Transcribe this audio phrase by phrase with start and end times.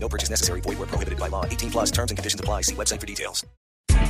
[0.00, 0.62] No purchase necessary.
[0.62, 1.44] Void where prohibited by law.
[1.44, 2.62] 18 plus terms and conditions apply.
[2.62, 3.44] See website for details.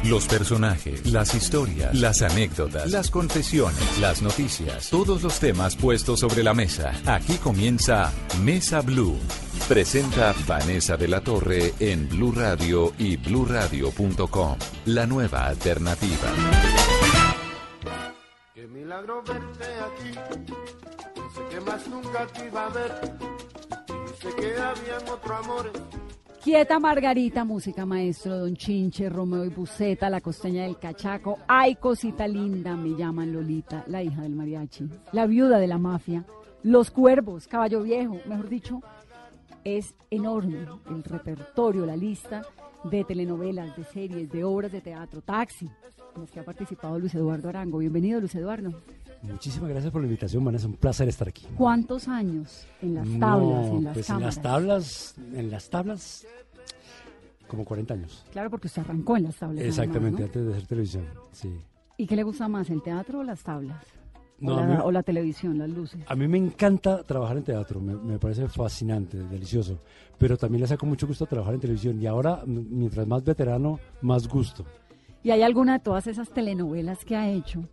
[0.05, 6.45] Los personajes, las historias, las anécdotas, las confesiones, las noticias, todos los temas puestos sobre
[6.45, 6.93] la mesa.
[7.07, 8.13] Aquí comienza
[8.43, 9.19] Mesa Blue.
[9.67, 14.57] Presenta Vanessa de la Torre en Blue Radio y bluradio.com.
[14.87, 16.33] La nueva alternativa.
[18.55, 20.19] Qué milagro verte aquí.
[21.15, 23.19] Pensé que más nunca te iba a ver.
[26.43, 31.39] Quieta Margarita, música maestro, Don Chinche, Romeo y Buceta, La Costeña del Cachaco.
[31.47, 36.25] Ay, cosita linda, me llaman Lolita, la hija del mariachi, la viuda de la mafia,
[36.63, 38.81] Los Cuervos, Caballo Viejo, mejor dicho,
[39.63, 42.43] es enorme el repertorio, la lista
[42.85, 45.67] de telenovelas, de series, de obras de teatro, taxi,
[46.15, 47.79] en las que ha participado Luis Eduardo Arango.
[47.79, 48.73] Bienvenido, Luis Eduardo.
[49.23, 50.67] Muchísimas gracias por la invitación, Vanessa.
[50.69, 51.47] Un placer estar aquí.
[51.57, 56.27] ¿Cuántos años en las tablas, No, en las pues en las tablas, en las tablas,
[57.47, 58.25] como 40 años.
[58.33, 59.65] Claro, porque usted arrancó en las tablas.
[59.65, 60.27] Exactamente, ¿no?
[60.27, 61.05] antes de hacer televisión.
[61.33, 61.51] Sí.
[61.97, 63.85] ¿Y qué le gusta más, el teatro o las tablas?
[64.41, 66.01] No, o, la, mí- o la televisión, las luces.
[66.07, 69.81] A mí me encanta trabajar en teatro, me, me parece fascinante, delicioso.
[70.17, 72.01] Pero también le saco mucho gusto trabajar en televisión.
[72.01, 74.65] Y ahora, mientras más veterano, más gusto.
[75.25, 77.65] ¿Y hay alguna de todas esas telenovelas que ha hecho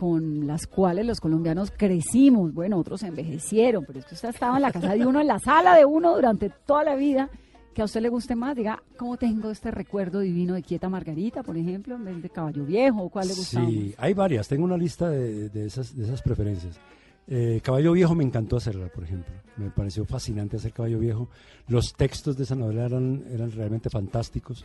[0.00, 2.54] con las cuales los colombianos crecimos?
[2.54, 5.38] Bueno, otros envejecieron, pero es que usted estaba en la casa de uno, en la
[5.38, 7.28] sala de uno durante toda la vida.
[7.74, 11.42] Que a usted le guste más, diga, ¿cómo tengo este recuerdo divino de Quieta Margarita,
[11.42, 13.10] por ejemplo, en vez de Caballo Viejo?
[13.10, 14.48] ¿Cuál le gusta Sí, hay varias.
[14.48, 16.80] Tengo una lista de, de esas, de esas preferencias.
[17.28, 19.34] Eh, Caballo Viejo me encantó hacerla, por ejemplo.
[19.58, 21.28] Me pareció fascinante hacer Caballo Viejo.
[21.68, 24.64] Los textos de esa novela eran, eran realmente fantásticos.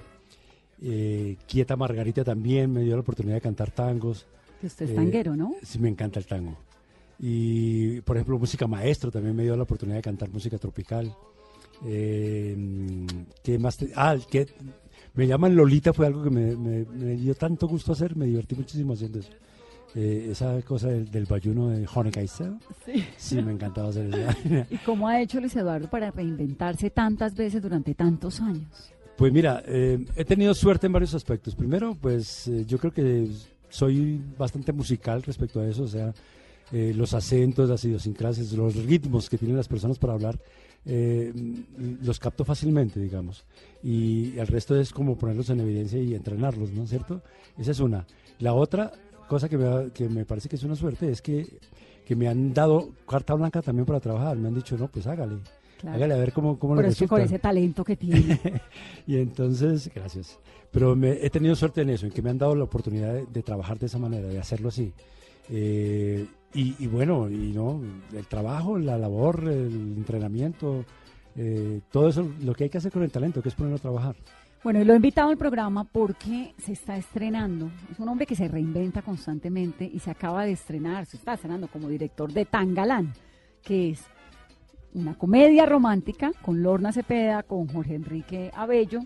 [0.81, 4.27] Eh, Quieta Margarita también me dio la oportunidad de cantar tangos.
[4.61, 5.55] Que usted es Eh, tanguero, ¿no?
[5.63, 6.57] Sí, me encanta el tango.
[7.19, 11.13] Y, por ejemplo, música maestro también me dio la oportunidad de cantar música tropical.
[11.85, 13.05] Eh,
[13.43, 13.77] ¿Qué más?
[13.77, 14.47] te- ah, que
[15.13, 18.55] me llaman Lolita fue algo que me, me- me dio tanto gusto hacer, me divertí
[18.55, 19.31] muchísimo haciendo eso.
[19.93, 22.51] Eh, esa cosa del, del bayuno de Honeycaister,
[22.85, 23.05] Sí.
[23.15, 24.65] sí, me encantaba hacer eso.
[24.69, 28.67] ¿Y cómo ha hecho Luis Eduardo para reinventarse tantas veces durante tantos años?
[29.17, 31.55] Pues mira, eh, he tenido suerte en varios aspectos.
[31.55, 33.29] Primero, pues eh, yo creo que
[33.75, 36.13] soy bastante musical respecto a eso, o sea,
[36.71, 40.39] eh, los acentos, las idiosincrasias, los ritmos que tienen las personas para hablar,
[40.85, 41.33] eh,
[42.01, 43.43] los capto fácilmente, digamos.
[43.83, 47.21] Y el resto es como ponerlos en evidencia y entrenarlos, ¿no es cierto?
[47.57, 48.07] Esa es una.
[48.39, 48.93] La otra
[49.27, 51.59] cosa que me, que me parece que es una suerte es que,
[52.05, 54.37] que me han dado carta blanca también para trabajar.
[54.37, 55.39] Me han dicho, no, pues hágale.
[55.79, 55.97] Claro.
[55.97, 58.39] Hágale a ver cómo, cómo le Pero es que con ese talento que tiene.
[59.07, 60.39] Y entonces, gracias.
[60.71, 63.25] Pero me, he tenido suerte en eso, en que me han dado la oportunidad de,
[63.25, 64.93] de trabajar de esa manera, de hacerlo así.
[65.49, 67.81] Eh, y, y bueno, y no,
[68.13, 70.85] el trabajo, la labor, el entrenamiento,
[71.35, 73.81] eh, todo eso, lo que hay que hacer con el talento, que es ponerlo a
[73.81, 74.15] trabajar.
[74.63, 77.69] Bueno, y lo he invitado al programa porque se está estrenando.
[77.91, 81.67] Es un hombre que se reinventa constantemente y se acaba de estrenar, se está estrenando
[81.67, 83.13] como director de Tangalán,
[83.61, 84.01] que es
[84.95, 89.01] una comedia romántica con Lorna Cepeda, con Jorge Enrique Abello.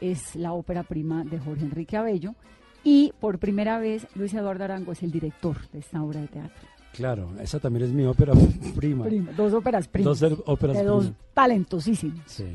[0.00, 2.34] Es la ópera prima de Jorge Enrique Abello.
[2.82, 6.68] Y por primera vez Luis Eduardo Arango es el director de esta obra de teatro.
[6.92, 8.32] Claro, esa también es mi ópera
[8.76, 9.04] prima.
[9.04, 10.20] Prima, dos óperas primas.
[10.20, 11.20] Dos er- óperas de dos primas.
[11.34, 12.20] talentosísimos.
[12.26, 12.46] Sí.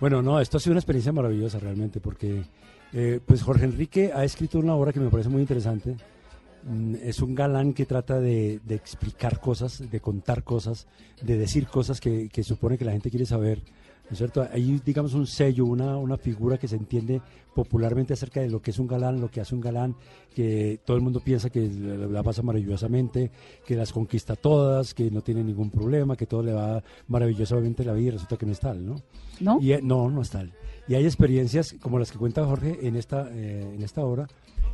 [0.00, 2.42] Bueno, no, esto ha sido una experiencia maravillosa realmente, porque
[2.92, 5.96] eh, pues Jorge Enrique ha escrito una obra que me parece muy interesante.
[6.68, 10.86] Mm, Es un galán que trata de, de explicar cosas, de contar cosas,
[11.22, 13.62] de decir cosas que, que supone que la gente quiere saber.
[14.08, 14.46] ¿No es cierto?
[14.50, 17.20] Hay, digamos, un sello, una, una figura que se entiende
[17.54, 19.96] popularmente acerca de lo que es un galán, lo que hace un galán,
[20.34, 23.30] que todo el mundo piensa que la la pasa maravillosamente,
[23.66, 27.92] que las conquista todas, que no tiene ningún problema, que todo le va maravillosamente la
[27.92, 29.02] vida y resulta que no es tal, ¿no?
[29.40, 29.58] ¿No?
[29.60, 30.54] Y, eh, no, no es tal.
[30.86, 34.26] Y hay experiencias como las que cuenta Jorge en esta, eh, en esta obra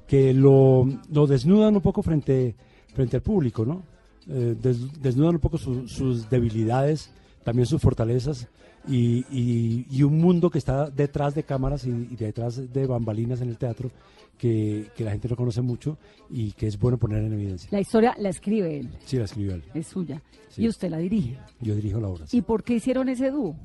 [0.07, 2.55] que lo, lo desnudan un poco frente,
[2.95, 3.83] frente al público, ¿no?
[4.29, 7.11] Eh, des- desnudan un poco su- sus debilidades,
[7.43, 8.47] también sus fortalezas
[8.89, 13.41] y, y- y un mundo que está detrás de cámaras y, y detrás de bambalinas
[13.41, 13.91] en el teatro
[14.39, 15.97] que, que la gente no conoce mucho
[16.31, 17.69] y que es bueno poner en evidencia.
[17.71, 19.63] La historia la escribe él, Sí, la escribió él.
[19.75, 20.23] es suya.
[20.49, 20.63] Sí.
[20.63, 21.37] Y usted la dirige.
[21.61, 22.27] Yo dirijo la obra.
[22.27, 22.39] sí.
[22.39, 23.57] ¿Y por qué hicieron ese dúo?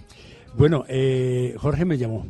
[0.58, 2.26] Bueno, eh, Jorge me llamó.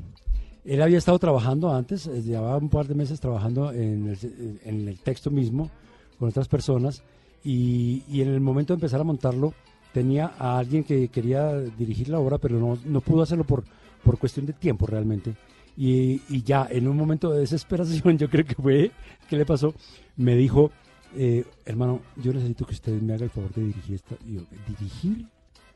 [0.69, 4.87] Él había estado trabajando antes, eh, llevaba un par de meses trabajando en el, en
[4.87, 5.71] el texto mismo
[6.19, 7.01] con otras personas
[7.43, 9.55] y, y en el momento de empezar a montarlo
[9.93, 13.63] tenía a alguien que quería dirigir la obra, pero no, no pudo hacerlo por,
[14.03, 15.33] por cuestión de tiempo realmente.
[15.75, 18.91] Y, y ya en un momento de desesperación, yo creo que fue,
[19.27, 19.73] ¿qué le pasó?
[20.17, 20.69] Me dijo,
[21.15, 24.15] eh, hermano, yo necesito que usted me haga el favor de dirigir esta.
[24.23, 25.25] Y yo, ¿dirigir?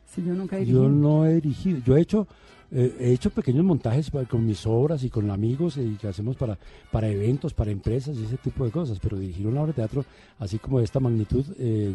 [0.06, 0.74] Si yo nunca dirigí.
[0.74, 1.80] Yo no he dirigido.
[1.84, 2.28] Yo he hecho,
[2.76, 6.58] eh, he hecho pequeños montajes con mis obras y con amigos y que hacemos para,
[6.92, 9.00] para eventos, para empresas y ese tipo de cosas.
[9.00, 10.06] Pero dirigir una obra de teatro
[10.40, 11.94] así como de esta magnitud, eh,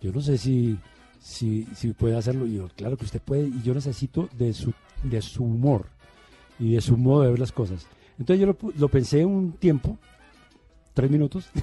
[0.00, 0.76] yo no sé si,
[1.20, 2.46] si, si puede hacerlo.
[2.46, 3.48] Y yo, claro que usted puede.
[3.48, 4.72] Y yo necesito de su,
[5.04, 5.86] de su humor
[6.58, 7.86] y de su modo de ver las cosas.
[8.18, 9.96] Entonces yo lo, lo pensé un tiempo.
[10.94, 11.50] Tres minutos.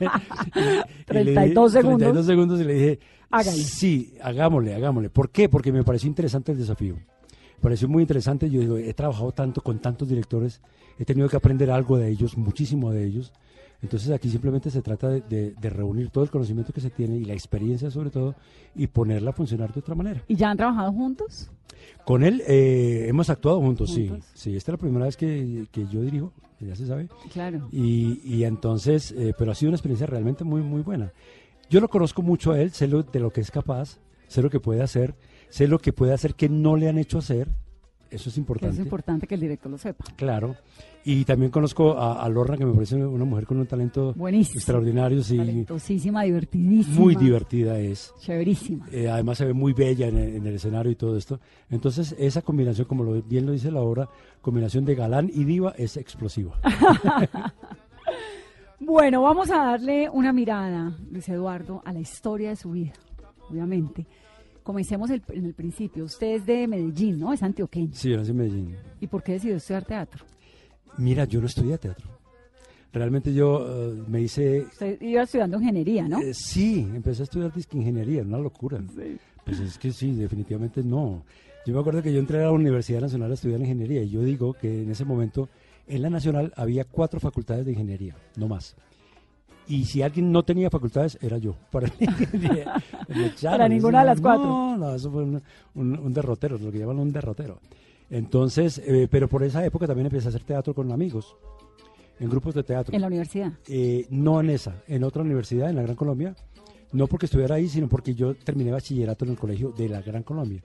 [0.00, 1.98] Y- y le dije- 32 segundos.
[1.98, 2.98] 32 segundos y le dije,
[3.38, 3.56] Hágale.
[3.58, 5.10] Sí, hagámosle, hagámosle.
[5.10, 5.48] ¿Por qué?
[5.48, 6.94] Porque me pareció interesante el desafío.
[6.94, 8.48] Me pareció muy interesante.
[8.50, 10.60] Yo digo, he trabajado tanto con tantos directores,
[10.98, 13.32] he tenido que aprender algo de ellos, muchísimo de ellos.
[13.82, 17.16] Entonces aquí simplemente se trata de, de- de reunir todo el conocimiento que se tiene
[17.16, 18.34] y la experiencia sobre todo
[18.74, 20.22] y ponerla a funcionar de otra manera.
[20.26, 21.50] ¿Y ya han trabajado juntos?
[22.06, 24.24] Con él eh, hemos actuado juntos, Juntos.
[24.32, 24.50] sí.
[24.52, 27.08] Sí, esta es la primera vez que, que yo dirijo, ya se sabe.
[27.32, 27.68] Claro.
[27.72, 31.12] Y, y entonces, eh, pero ha sido una experiencia realmente muy, muy buena.
[31.70, 34.50] Yo lo conozco mucho a él, sé lo, de lo que es capaz, sé lo
[34.50, 35.14] que puede hacer,
[35.48, 37.48] sé lo que puede hacer que no le han hecho hacer.
[38.10, 38.76] Eso es Que importante.
[38.76, 40.04] es importante que el director lo sepa.
[40.14, 40.54] Claro.
[41.04, 44.56] Y también conozco a, a Lorna, que me parece una mujer con un talento Buenísimo.
[44.58, 46.96] extraordinario, sí, Talentosísima, divertidísima.
[47.00, 48.14] muy divertida es.
[48.20, 48.86] Chéverísima.
[48.92, 51.40] Eh, además se ve muy bella en el, en el escenario y todo esto.
[51.70, 54.08] Entonces esa combinación, como lo, bien lo dice la obra,
[54.40, 56.52] combinación de galán y diva es explosiva.
[58.80, 62.92] Bueno, vamos a darle una mirada, Luis Eduardo, a la historia de su vida,
[63.50, 64.06] obviamente.
[64.62, 66.04] Comencemos el- en el principio.
[66.04, 67.32] Usted es de Medellín, ¿no?
[67.32, 67.90] Es antioqueño.
[67.92, 68.76] Sí, yo nací en Medellín.
[69.00, 70.24] ¿Y por qué decidió estudiar teatro?
[70.98, 72.08] Mira, yo no estudié teatro.
[72.92, 74.62] Realmente yo eh, me hice...
[74.62, 76.20] Usted iba estudiando ingeniería, ¿no?
[76.20, 78.80] eh, sí, empecé a estudiar ingeniería, una locura.
[79.44, 81.24] Pues es que sí, definitivamente no.
[81.66, 84.22] Yo me acuerdo que yo entré a la Universidad Nacional a estudiar ingeniería y yo
[84.22, 85.48] digo que en ese momento
[85.86, 88.74] en la Nacional había cuatro facultades de ingeniería, no más.
[89.66, 91.56] Y si alguien no tenía facultades, era yo.
[91.70, 91.88] Para,
[93.68, 94.44] ninguna de las cuatro.
[94.44, 95.42] No, no, eso fue un,
[95.74, 97.60] un- un derrotero, lo que llaman un derrotero.
[98.10, 101.34] Entonces, eh, pero por esa época también empecé a hacer teatro con amigos,
[102.20, 102.94] en grupos de teatro.
[102.94, 103.52] En la universidad.
[103.66, 106.34] Eh, no en esa, en otra universidad, en la Gran Colombia.
[106.92, 110.22] No porque estuviera ahí, sino porque yo terminé bachillerato en el colegio de la Gran
[110.22, 110.62] Colombia.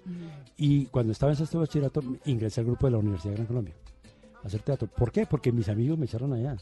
[0.57, 3.73] Y cuando estaba en sexto bachillerato, ingresé al grupo de la Universidad de Gran Colombia
[4.43, 4.87] hacer teatro.
[4.87, 5.25] ¿Por qué?
[5.25, 6.57] Porque mis amigos me echaron allá.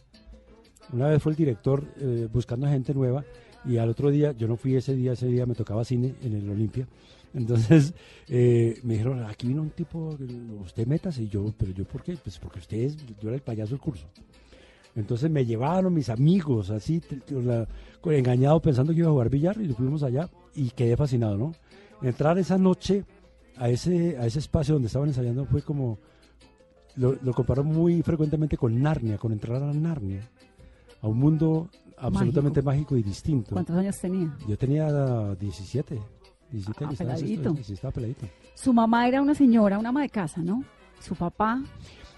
[0.94, 3.26] Una vez fue el director eh, buscando gente nueva
[3.66, 6.36] y al otro día, yo no fui ese día, ese día me tocaba cine en
[6.36, 6.88] el Olimpia.
[7.34, 7.94] Entonces
[8.28, 10.18] eh, me dijeron, aquí vino un tipo,
[10.64, 11.24] usted métase.
[11.24, 12.16] Y yo, ¿pero yo por qué?
[12.16, 14.08] Pues porque usted es, yo era el payaso del curso.
[14.96, 17.02] Entonces me llevaron mis amigos, así,
[18.04, 21.54] engañado pensando que iba a jugar billar y fuimos allá y quedé fascinado, ¿no?
[22.02, 23.06] Entrar esa noche
[23.58, 26.00] a ese, a ese espacio donde estaban ensayando fue como,
[26.98, 27.34] lo, lo
[27.64, 30.22] muy frecuentemente con Narnia, con entrar a Narnia,
[31.02, 33.52] a un mundo absolutamente mágico, y distinto.
[33.54, 34.36] ¿Cuántos años tenía?
[34.48, 36.00] Yo tenía 17,
[36.52, 37.56] 17 Ah, estaba peladito.
[37.64, 38.26] sí, estaba peladito.
[38.56, 40.64] Su mamá era una señora, una ama de casa, ¿no?
[41.00, 41.62] Su papá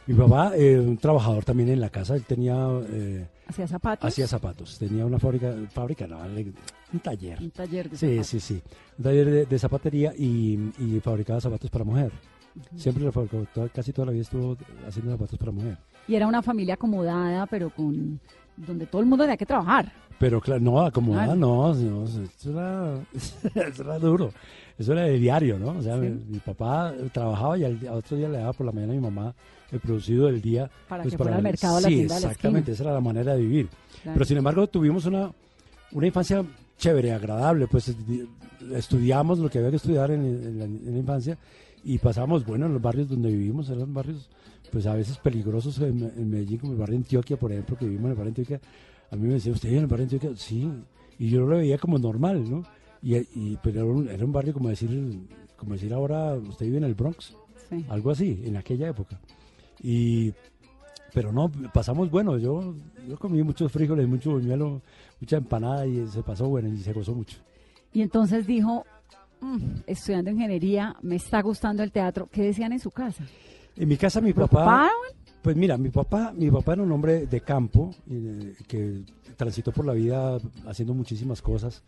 [0.08, 2.56] Mi papá, eh, un trabajador también en la casa, él tenía...
[2.90, 4.08] eh, hacía zapatos.
[4.08, 7.40] Hacía zapatos, tenía una fábrica, fábrica no, un taller.
[7.42, 8.28] Un taller de Sí, zapatos.
[8.28, 8.62] sí, sí.
[8.98, 12.12] Un taller de, de zapatería y, y fabricaba zapatos para mujer.
[12.76, 15.78] Siempre lo fabricó, toda- casi toda la vida estuvo haciendo zapatos para mujer.
[16.08, 18.20] Y era una familia acomodada, pero con
[18.58, 19.92] donde todo el mundo tenía que trabajar.
[20.20, 21.40] Pero claro, no, acomodada, Claro.
[21.40, 23.00] no, no, eso era,
[23.70, 24.34] eso era duro.
[24.78, 25.70] Eso era de diario, ¿no?
[25.78, 26.02] O sea, Sí.
[26.02, 28.96] mi, mi papá trabajaba y al, al otro día le daba por la mañana a
[28.96, 29.34] mi mamá
[29.72, 30.70] el producido del día.
[30.90, 33.34] Para que fuera al mercado a la Sí, de la exactamente, esa era la manera
[33.36, 33.70] de vivir.
[34.04, 34.14] Claro.
[34.16, 35.32] Pero sin embargo tuvimos una,
[35.92, 36.44] una infancia
[36.78, 38.28] chévere, agradable, pues di-
[38.74, 41.38] estudiamos lo que había que estudiar en, en la, en la infancia
[41.84, 44.30] y pasábamos, bueno, en los barrios donde vivimos, eran barrios
[44.72, 47.86] pues a veces peligrosos en, en Medellín, como el barrio de Antioquia, por ejemplo, que
[47.86, 48.62] vivimos en el barrio de Antioquia.
[49.12, 50.38] A mí me decía, ¿usted vive en el barrio de Antioquia?
[50.38, 50.70] Sí,
[51.18, 52.64] y yo lo veía como normal, ¿no?
[53.02, 55.20] Y, y- pero era un, era un barrio como decir,
[55.58, 57.34] como decir ahora, usted vive en el Bronx,
[57.70, 57.86] Sí.
[57.90, 59.20] algo así, en aquella época.
[59.82, 60.34] Y,
[61.14, 62.76] pero no, pasamos bueno, yo,
[63.08, 64.82] yo comí muchos frijoles, mucho buñuelo,
[65.20, 67.38] mucha empanada y se pasó bueno y se gozó mucho.
[67.94, 68.86] Y entonces dijo,
[69.42, 72.28] "Mm, estudiando ingeniería, me está gustando el teatro.
[72.32, 73.24] ¿Qué decían en su casa?
[73.76, 74.90] En mi casa mi ¿Lo papá,
[75.42, 79.04] pues mira, mi papá, mi papá era un hombre de campo eh, que
[79.38, 81.82] transitó por la vida haciendo muchísimas cosas,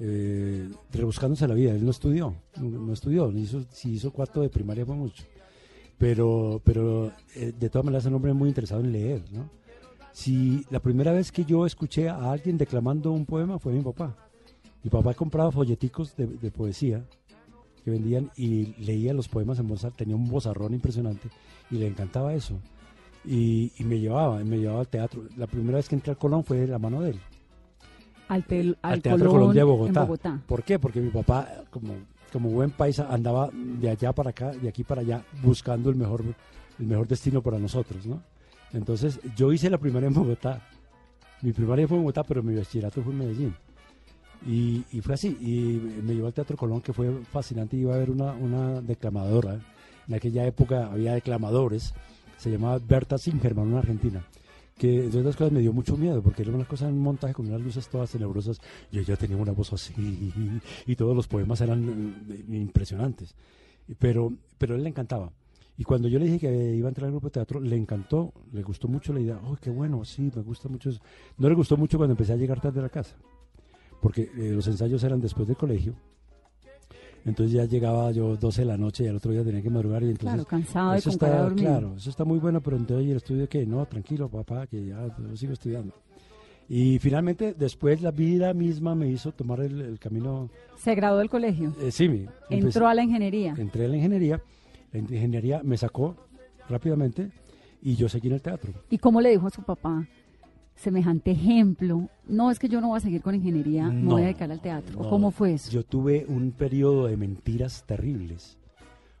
[0.00, 1.72] eh, rebuscándose la vida.
[1.72, 5.24] Él no estudió, no, no estudió, no hizo, si hizo cuarto de primaria fue mucho.
[5.98, 9.50] pero, pero eh, de todas maneras es un hombre muy interesado en leer, ¿no?
[10.12, 14.16] Si la primera vez que yo escuché a alguien declamando un poema fue mi papá.
[14.82, 17.04] Mi papá compraba folleticos de, de poesía
[17.84, 21.28] que vendían y leía los poemas en voz alta, tenía un bozarrón impresionante
[21.70, 22.58] y le encantaba eso.
[23.24, 25.22] Y, y me llevaba, me llevaba al teatro.
[25.36, 27.20] La primera vez que entré al Colón fue de la mano de él.
[28.28, 30.02] Al, tel- al al Teatro Colón Colón de Bogotá.
[30.02, 30.42] Bogotá.
[30.46, 30.78] ¿Por qué?
[30.78, 31.94] Porque mi papá, como,
[32.32, 36.22] como buen paisa, andaba de allá para acá, de aquí para allá, buscando el mejor,
[36.78, 38.22] el mejor destino para nosotros, ¿no?
[38.72, 40.62] Entonces, yo hice la primaria en Bogotá.
[41.42, 43.54] Mi primaria fue en Bogotá, pero mi bachillerato fue en Medellín.
[44.46, 47.98] Y, y fue así, y me llevó al Teatro Colón, que fue fascinante, iba a
[47.98, 49.60] ver una, una declamadora.
[50.06, 51.92] En aquella época había declamadores,
[52.36, 54.24] se llamaba Berta Singerman, una argentina
[54.78, 57.48] que entre otras cosas me dio mucho miedo porque era una cosa en montaje con
[57.48, 58.60] unas luces todas tenebrosas
[58.92, 59.92] y ella tenía una voz así
[60.86, 63.34] y todos los poemas eran eh, impresionantes
[63.98, 65.32] pero pero a él le encantaba
[65.76, 68.32] y cuando yo le dije que iba a entrar al grupo de teatro le encantó
[68.52, 71.00] le gustó mucho la idea oh qué bueno sí me gusta mucho eso".
[71.36, 73.16] no le gustó mucho cuando empecé a llegar tarde a la casa
[74.00, 75.94] porque eh, los ensayos eran después del colegio
[77.24, 80.02] entonces ya llegaba yo 12 de la noche y al otro día tenía que madrugar
[80.02, 83.10] y entonces Claro, cansado eso cara está, claro, eso está muy bueno, pero entonces ¿y
[83.10, 83.66] el estudio qué?
[83.66, 85.92] No, tranquilo, papá, que ya sigo estudiando.
[86.70, 90.50] Y finalmente, después la vida misma me hizo tomar el, el camino.
[90.76, 91.74] Se graduó del colegio.
[91.80, 93.54] eh, sí, empecé- Entró a la ingeniería.
[93.58, 94.40] entré a la ingeniería.
[94.92, 96.14] La ingeniería me sacó
[96.68, 97.30] rápidamente
[97.82, 98.72] y yo seguí en el teatro.
[98.90, 100.06] ¿Y cómo le dijo a su papá
[100.78, 102.08] semejante ejemplo?
[102.26, 104.50] No, es que yo no voy a seguir con ingeniería, me No, voy a dedicar
[104.50, 104.98] al teatro.
[104.98, 105.70] ¿O no, ¿Cómo fue eso?
[105.70, 108.56] Yo tuve un periodo de mentiras terribles.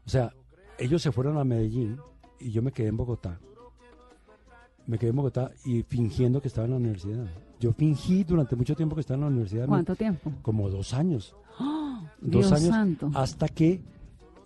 [0.06, 0.32] O sea,
[0.78, 1.98] ellos se fueron a Medellín
[2.40, 3.38] y yo me quedé en Bogotá.
[4.86, 7.26] Me quedé en Bogotá y fingiendo que estaba en la universidad.
[7.60, 9.66] Yo fingí durante mucho tiempo que estaba en la universidad.
[9.66, 10.32] ¿Cuánto tiempo?
[10.42, 11.34] Como dos años.
[12.20, 13.10] Dios dos años santo.
[13.14, 13.80] hasta que...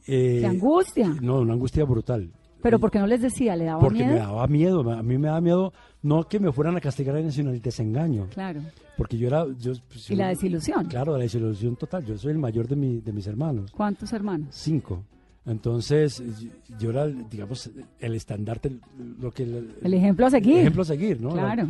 [0.06, 1.16] eh, ¡Qué angustia!
[1.20, 2.30] No, una angustia brutal.
[2.62, 3.56] Pero Y- ¿por qué no les decía?
[3.56, 4.18] ¿Le daba Porque me miedo?
[4.18, 4.90] daba miedo.
[4.92, 8.28] A mí me daba miedo no que me fueran a castigar en el desengaño.
[8.32, 8.60] Claro.
[8.96, 9.46] Porque yo era...
[9.58, 10.86] Yo, pues, ¿Y la desilusión?
[10.86, 12.04] Claro, la desilusión total.
[12.04, 13.70] Yo soy el mayor de, mi- de mis hermanos.
[13.72, 14.48] ¿Cuántos hermanos?
[14.52, 15.02] Cinco.
[15.44, 16.22] Entonces,
[16.78, 18.70] yo- era, digamos, el estandarte,
[19.20, 19.42] lo que...
[19.82, 20.54] El ejemplo a seguir.
[20.54, 21.30] El ejemplo a seguir, ¿no?
[21.30, 21.64] Claro.
[21.64, 21.68] La-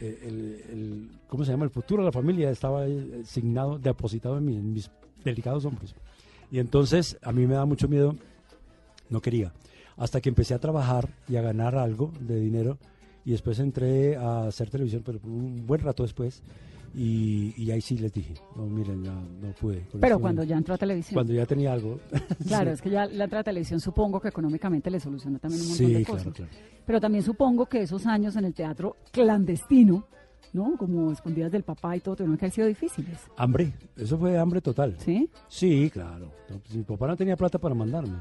[0.00, 1.64] eh, el, el- ¿Cómo se llama?
[1.64, 2.84] El futuro de la familia estaba
[3.22, 4.90] asignado, depositado en, mí, en mis
[5.24, 5.94] delicados hombros.
[6.50, 8.14] Y entonces, a mí me da mucho miedo,
[9.10, 9.52] no quería.
[9.96, 12.78] Hasta que empecé a trabajar y a ganar algo de dinero.
[13.24, 16.42] Y después entré a hacer televisión, pero un buen rato después.
[16.96, 19.84] Y, y ahí sí les dije, no, miren, ya no pude.
[19.92, 20.48] Pero esto cuando no".
[20.48, 21.14] ya entró a televisión.
[21.14, 21.98] Cuando ya tenía algo.
[22.46, 22.74] Claro, Sí.
[22.74, 25.86] es que ya la entrada a televisión supongo que económicamente le soluciona también un montón
[25.86, 26.34] Sí, de claro, cosas.
[26.34, 26.50] claro.
[26.86, 30.06] Pero también supongo que esos años en el teatro clandestino,
[30.52, 30.76] ¿no?
[30.76, 33.18] Como escondidas del papá y todo, tuvieron que haber sido difíciles.
[33.38, 34.94] Hambre, eso fue hambre total.
[34.98, 35.28] ¿Sí?
[35.48, 36.30] Sí, claro.
[36.46, 38.18] Pues, mi papá no tenía plata para mandarme.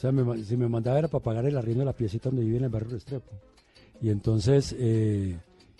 [0.00, 2.42] O sea, me si me mandaba era para pagar el arriendo de la piecita donde
[2.42, 3.32] vive en el barrio Restrepo.
[4.00, 5.36] Y entonces, eh,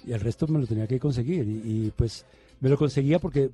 [0.06, 1.48] y el resto me lo tenía que conseguir.
[1.48, 2.26] Y, y, pues
[2.60, 3.50] me lo conseguía porque,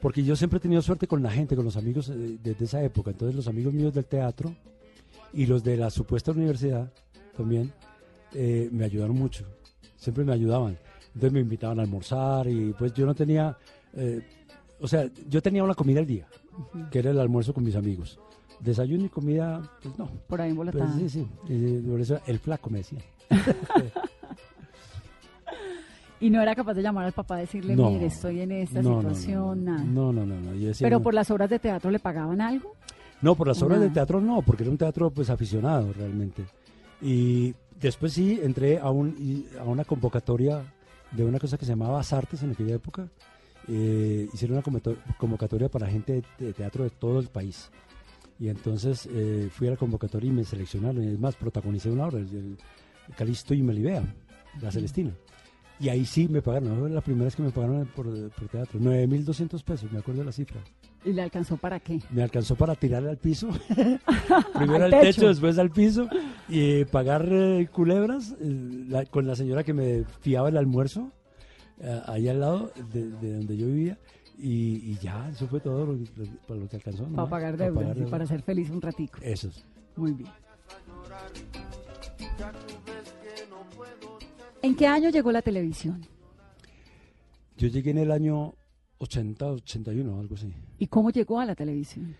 [0.00, 2.82] porque yo siempre he tenido suerte con la gente, con los amigos eh, desde esa
[2.82, 3.12] época.
[3.12, 4.52] Entonces los amigos míos del teatro
[5.32, 6.92] y los de la supuesta universidad
[7.36, 7.72] también
[8.32, 9.46] eh, me ayudaron mucho.
[9.96, 10.76] Siempre me ayudaban.
[11.06, 13.56] Entonces me invitaban a almorzar y pues yo no tenía...
[13.92, 14.22] eh,
[14.80, 16.26] o sea, yo tenía una comida al día,
[16.90, 18.18] que era el almuerzo con mis amigos.
[18.64, 20.08] Desayuno y comida, pues no.
[20.26, 20.92] Por ahí en Pues, Bogotá.
[20.98, 21.26] sí, sí.
[21.86, 22.98] Por eso el flaco me decía.
[26.20, 27.90] Y no era capaz de llamar al papá y decirle, No.
[27.90, 29.84] mire, estoy en esta No, situación, no, nada.
[29.84, 30.40] No, no, no.
[30.40, 32.72] no, yo decía, Pero por las obras de teatro le pagaban algo.
[33.20, 33.88] No, por las obras Nada.
[33.88, 36.44] de teatro no, porque era un teatro pues aficionado realmente.
[37.02, 40.62] Y después sí entré a, un, a una convocatoria
[41.10, 43.06] de una cosa que se llamaba Artes en aquella época.
[43.68, 47.70] Eh, hicieron una convocato- convocatoria para gente de teatro de todo el país.
[48.38, 51.02] Y entonces eh, fui a la convocatoria y me seleccionaron.
[51.04, 52.56] Y es más, protagonicé una obra, el, el
[53.16, 54.02] Calisto y Melibea,
[54.60, 55.12] la Celestina.
[55.80, 58.78] Y ahí sí me pagaron, fue la primera vez que me pagaron por, por teatro,
[58.78, 60.60] 9.200 pesos, me acuerdo de la cifra.
[61.04, 61.98] ¿Y le alcanzó para qué?
[62.10, 63.48] Me alcanzó para tirarle al piso.
[64.54, 65.02] Primero Al techo.
[65.02, 65.28] techo.
[65.28, 66.08] después al piso.
[66.48, 71.12] Y eh, pagar eh, culebras eh, la- con la señora que me fiaba el almuerzo,
[71.80, 73.98] eh, ahí al lado de, de donde yo vivía.
[74.38, 76.06] Y, y ya, eso fue todo lo, lo-
[76.46, 77.04] para lo que alcanzó.
[77.06, 79.18] Para pagar para deudas pagar y para ser feliz un ratico.
[79.22, 79.48] Eso.
[79.48, 79.64] es.
[79.96, 80.30] Muy bien.
[84.62, 86.06] ¿En qué año llegó la televisión?
[87.56, 88.54] Yo llegué en el año
[88.98, 90.52] 80, 81, algo así.
[90.78, 92.16] ¿Y cómo llegó a la televisión?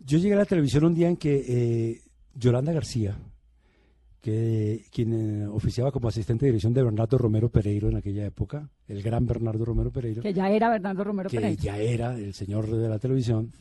[0.00, 1.44] Yo llegué a la televisión un día en que
[1.92, 2.02] eh,
[2.34, 3.18] Yolanda García,
[4.28, 8.68] que quien eh, oficiaba como asistente de dirección de Bernardo Romero Pereiro en aquella época,
[8.86, 11.62] el gran Bernardo Romero Pereiro, Que ya era Bernardo Romero que Pereira.
[11.62, 13.52] ya era el señor de la televisión,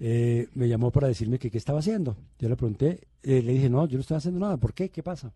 [0.00, 2.16] eh, me llamó para decirme que qué estaba haciendo.
[2.38, 4.56] Yo le pregunté, eh, le dije, no, yo no estoy haciendo nada.
[4.56, 4.88] ¿Por qué?
[4.88, 5.32] ¿Qué pasa?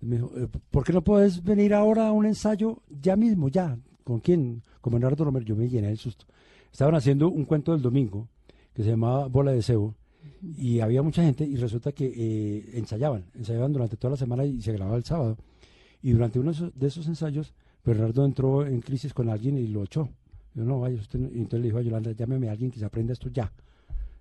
[0.00, 3.78] Me dijo, eh, ¿por qué no puedes venir ahora a un ensayo ya mismo, ya?
[4.02, 4.62] ¿Con quién?
[4.80, 5.44] Con Bernardo Romero.
[5.46, 6.26] Yo me llené el susto.
[6.72, 8.28] Estaban haciendo un cuento del domingo
[8.74, 9.94] que se llamaba Bola de Cebo
[10.42, 14.60] y había mucha gente y resulta que eh, ensayaban, ensayaban durante toda la semana y
[14.60, 15.36] se grababa el sábado.
[16.02, 19.68] Y durante uno de esos, de esos ensayos, Bernardo entró en crisis con alguien y
[19.68, 20.08] lo echó.
[20.54, 21.28] Yo no, vaya, usted no".
[21.28, 23.52] Y entonces le dijo a Yolanda, llámeme a alguien que se aprenda esto ya.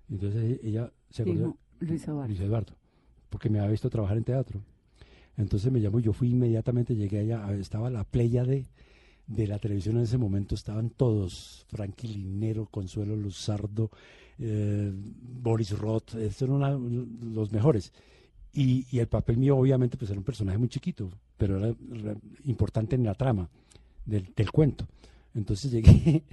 [0.10, 1.58] Y entonces e- ella se acordó.
[1.80, 2.28] Luis Eduardo.
[2.28, 2.74] Luis Eduardo,
[3.30, 4.62] porque me había visto trabajar en teatro.
[5.38, 8.68] Entonces me llamó y yo fui inmediatamente, llegué allá, estaba la playa de,
[9.28, 13.90] de la televisión en ese momento, estaban todos, Frankie Linero, Consuelo Luzardo,
[14.40, 16.78] eh, Boris Roth, estos eran una-
[17.34, 17.92] los mejores.
[18.54, 22.16] Y, y el papel mío obviamente pues era un personaje muy chiquito, pero era, era
[22.46, 23.50] importante en la trama
[24.06, 24.86] del, del cuento.
[25.34, 26.24] Entonces llegué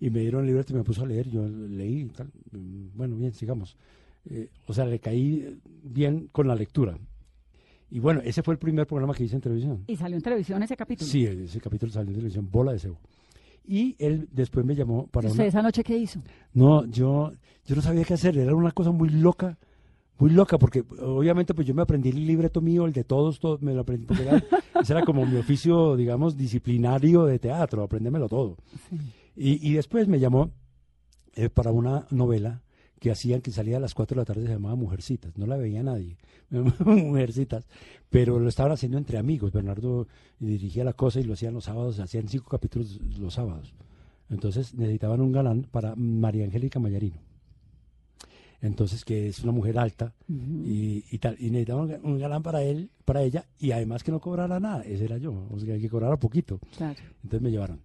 [0.00, 2.26] y me dieron el libreto y me puso a leer, yo leí y tal.
[2.52, 3.76] Mm, Bueno, bien, sigamos.
[4.28, 6.98] Eh, o sea, le caí bien con la lectura.
[7.90, 9.84] Y bueno, ese fue el primer programa que hice en televisión.
[9.86, 11.08] Y salió en televisión ese capítulo.
[11.10, 12.98] Sí, ese capítulo salió en televisión, Bola de Cebo.
[13.70, 15.48] Y él después me llamó para ¿Usted una...
[15.48, 16.20] esa noche qué hizo?
[16.54, 17.32] No, yo,
[17.66, 19.58] yo no sabía qué hacer, era una cosa muy loca,
[20.18, 23.58] muy loca, porque obviamente pues yo me aprendí el libreto mío, el de todos, todo,
[23.60, 24.42] me lo aprendí, porque era,
[24.80, 28.56] ese era como mi oficio, digamos, disciplinario de teatro, aprendérmelo todo.
[29.36, 30.50] Y, y después me llamó
[31.34, 32.62] eh, para una novela
[33.00, 35.56] que hacían que salía a las 4 de la tarde, se llamaba Mujercitas, no la
[35.56, 36.16] veía nadie,
[36.50, 37.66] Mujercitas,
[38.10, 40.06] pero lo estaban haciendo entre amigos, Bernardo
[40.38, 43.74] dirigía la cosa y lo hacían los sábados, hacían cinco capítulos los sábados.
[44.30, 47.16] Entonces necesitaban un galán para María Angélica Mayarino.
[48.60, 51.36] Entonces, que es una mujer alta y, y tal.
[51.38, 54.82] Y necesitaban un- un galán para él, para ella, y además que no cobrara nada.
[54.82, 55.46] Ese era yo.
[55.50, 56.58] O sea, que cobrara poquito.
[56.76, 56.98] Claro.
[57.22, 57.80] Entonces me llevaron.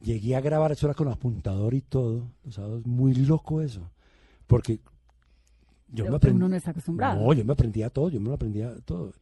[0.00, 2.32] Llegué a grabar, eso era con apuntador y todo.
[2.44, 3.90] Los sábados, muy loco eso.
[4.48, 4.80] Porque
[5.92, 6.36] yo Pero me aprendí.
[6.36, 7.20] uno no está acostumbrado.
[7.22, 9.12] No, yo me aprendía todo, yo me lo aprendía todo.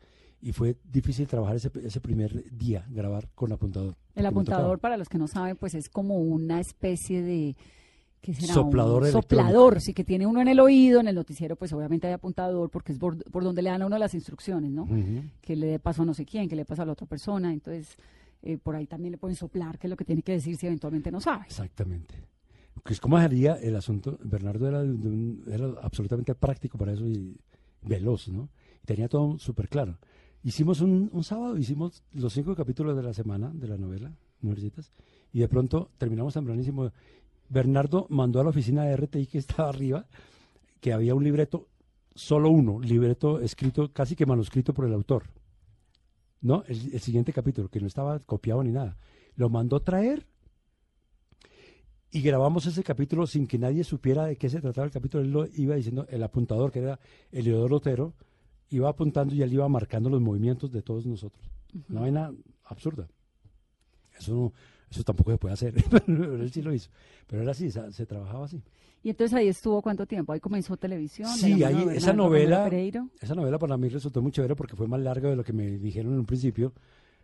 [0.41, 3.95] Y fue difícil trabajar ese, ese primer día, grabar con apuntador.
[4.15, 7.57] El apuntador, para los que no saben, pues es como una especie de...
[8.21, 8.55] ¿qué será?
[8.55, 9.13] Soplador Un.
[9.13, 12.71] Soplador, sí, que tiene uno en el oído, en el noticiero, pues obviamente hay apuntador,
[12.71, 14.89] porque es por, por donde le dan a uno las instrucciones, ¿no?
[15.41, 17.53] Que le dé paso a no sé quién, que le pasa a la otra persona,
[17.53, 17.97] entonces
[18.43, 20.67] eh, por ahí también le pueden soplar qué es lo que tiene que decir si
[20.67, 21.45] eventualmente no sabe.
[21.47, 22.15] Exactamente.
[22.87, 24.17] Pues, ¿Cómo haría el asunto?
[24.23, 27.37] Bernardo era, absolutamente práctico para eso y
[27.83, 28.49] veloz, ¿no?
[28.81, 29.99] Y tenía todo súper claro.
[30.45, 34.93] Hicimos un, un sábado, hicimos los cinco capítulos de la semana de la novela, Mujercitas,
[35.33, 36.93] y de pronto terminamos tempranísimo.
[37.49, 40.07] Bernardo mandó a la oficina de RTI que estaba arriba,
[40.81, 41.67] que había un libreto,
[42.15, 45.25] solo uno, libreto escrito, casi que manuscrito por el autor.
[46.41, 46.63] ¿No?
[46.69, 48.97] El, el siguiente capítulo, que no estaba copiado ni nada.
[49.35, 50.25] Lo mandó traer
[52.11, 55.23] y grabamos ese capítulo sin que nadie supiera de qué se trataba el capítulo.
[55.25, 56.99] Él lo iba diciendo, el apuntador, que era
[57.33, 58.15] Eliodoro Otero,
[58.71, 61.51] iba apuntando y él iba marcando los movimientos de todos nosotros.
[61.89, 62.33] Una vaina
[62.65, 63.09] absurda.
[64.19, 64.53] Eso no,
[64.91, 65.75] eso tampoco se puede hacer,
[66.07, 66.91] pero él sí lo hizo.
[67.27, 68.63] Pero era así, se, se trabajaba así.
[69.03, 71.29] Y entonces ahí estuvo cuánto tiempo, ahí comenzó televisión.
[71.29, 72.69] Sí, ahí, de esa novela,
[73.21, 75.79] esa novela para mí resultó muy chévere porque fue más larga de lo que me
[75.79, 76.73] dijeron en un principio.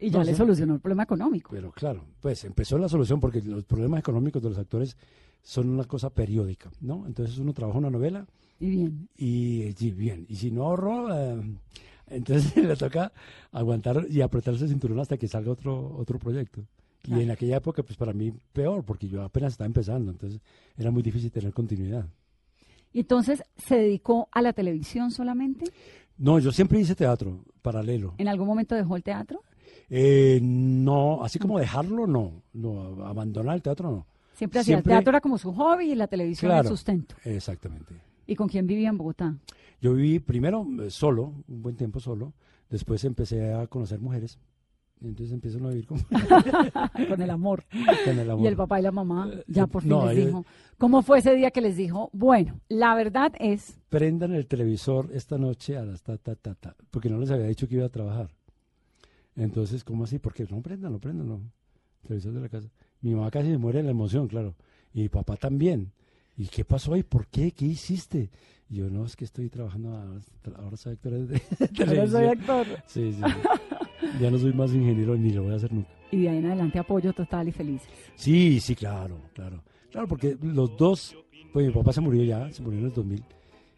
[0.03, 1.51] Y ya no le solucionó el problema económico.
[1.53, 4.97] Pero claro, pues empezó la solución porque los problemas económicos de los actores
[5.43, 7.07] son una cosa periódica, ¿no?
[7.07, 8.27] Entonces uno trabaja una novela
[8.61, 11.41] Y bien, y, y bien, y si no ahorró, eh,
[12.09, 13.13] entonces le toca
[13.51, 16.65] aguantar y apretarse el cinturón hasta que salga otro, otro proyecto.
[17.03, 17.21] Claro.
[17.21, 20.41] Y en aquella época, pues para mí peor, porque yo apenas estaba empezando, entonces
[20.77, 22.07] era muy difícil tener continuidad.
[22.93, 25.65] y entonces se dedicó a la televisión solamente.
[26.19, 28.15] No, yo siempre hice teatro paralelo.
[28.19, 29.43] ¿En algún momento dejó el teatro?
[29.95, 34.07] Eh, no, así como dejarlo, no, no, abandonar el teatro, no.
[34.33, 36.63] Siempre hacía el teatro era como su hobby y la televisión Claro.
[36.63, 37.15] el sustento.
[37.25, 37.95] Exactamente.
[38.27, 39.37] ¿Y con quién vivía en Bogotá?
[39.83, 42.33] Yo viví primero eh, solo, un buen tiempo solo,
[42.71, 44.39] después empecé a conocer mujeres,
[45.03, 45.99] y entonces empiezo a vivir con,
[47.09, 47.67] con el amor.
[48.07, 48.45] con el amor.
[48.45, 50.47] Y el papá y la mamá ya por fin no, les dijo.
[50.79, 52.09] ¿Cómo fue ese día que les dijo?
[52.15, 56.75] Bueno, la verdad es, Prendan el televisor esta noche a las ta, ta, ta, ta,
[56.91, 58.31] porque no les había dicho que iba a trabajar.
[59.37, 60.19] Entonces, ¿cómo así?
[60.19, 60.93] Porque no prendan,
[61.27, 61.41] no.
[62.07, 62.69] Televisor de la casa.
[63.01, 64.55] Mi mamá casi se muere de la emoción, claro.
[64.93, 65.93] Y mi papá también.
[66.37, 67.03] ¿Y qué pasó ahí?
[67.03, 67.53] ¿Por qué?
[67.53, 68.31] ¿Qué hiciste?
[68.69, 70.21] Y yo, no, es que estoy trabajando, ahora,
[70.57, 71.41] ahora soy actor de,
[71.87, 72.67] ahora soy actor.
[72.87, 73.21] Sí, sí.
[74.21, 75.91] Ya no soy más ingeniero ni lo voy a hacer nunca.
[76.11, 77.83] Y de ahí en adelante apoyo total y feliz.
[78.15, 79.63] Sí, sí, claro, claro.
[79.91, 81.17] Claro, porque los dos,
[81.53, 83.25] pues mi papá se murió ya, se murió en el 2000,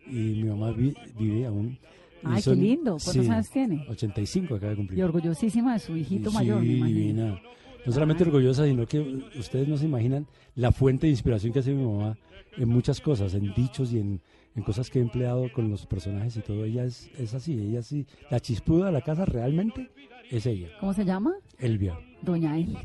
[0.07, 1.77] y mi mamá vi- vive aún.
[2.25, 2.97] Y Ay, qué lindo.
[3.03, 3.87] ¿Cuántos sí, años tiene?
[3.89, 4.99] 85 acaba de cumplir.
[4.99, 7.41] Y orgullosísima de su hijito Sí, mayor, me divina.
[7.85, 8.29] No solamente Ay.
[8.29, 9.01] orgullosa, sino que
[9.39, 12.17] ustedes no se imaginan la fuente de inspiración que hace mi mamá
[12.57, 14.21] en muchas cosas, en dichos y en,
[14.57, 16.65] en cosas que he empleado con los personajes y todo.
[16.65, 18.07] Ella es, es así, ella sí.
[18.31, 19.91] La chispuda de la casa realmente
[20.31, 21.35] es ella, ¿Cómo se llama?
[21.59, 21.99] Elvia.
[22.23, 22.81] Doña Elvia.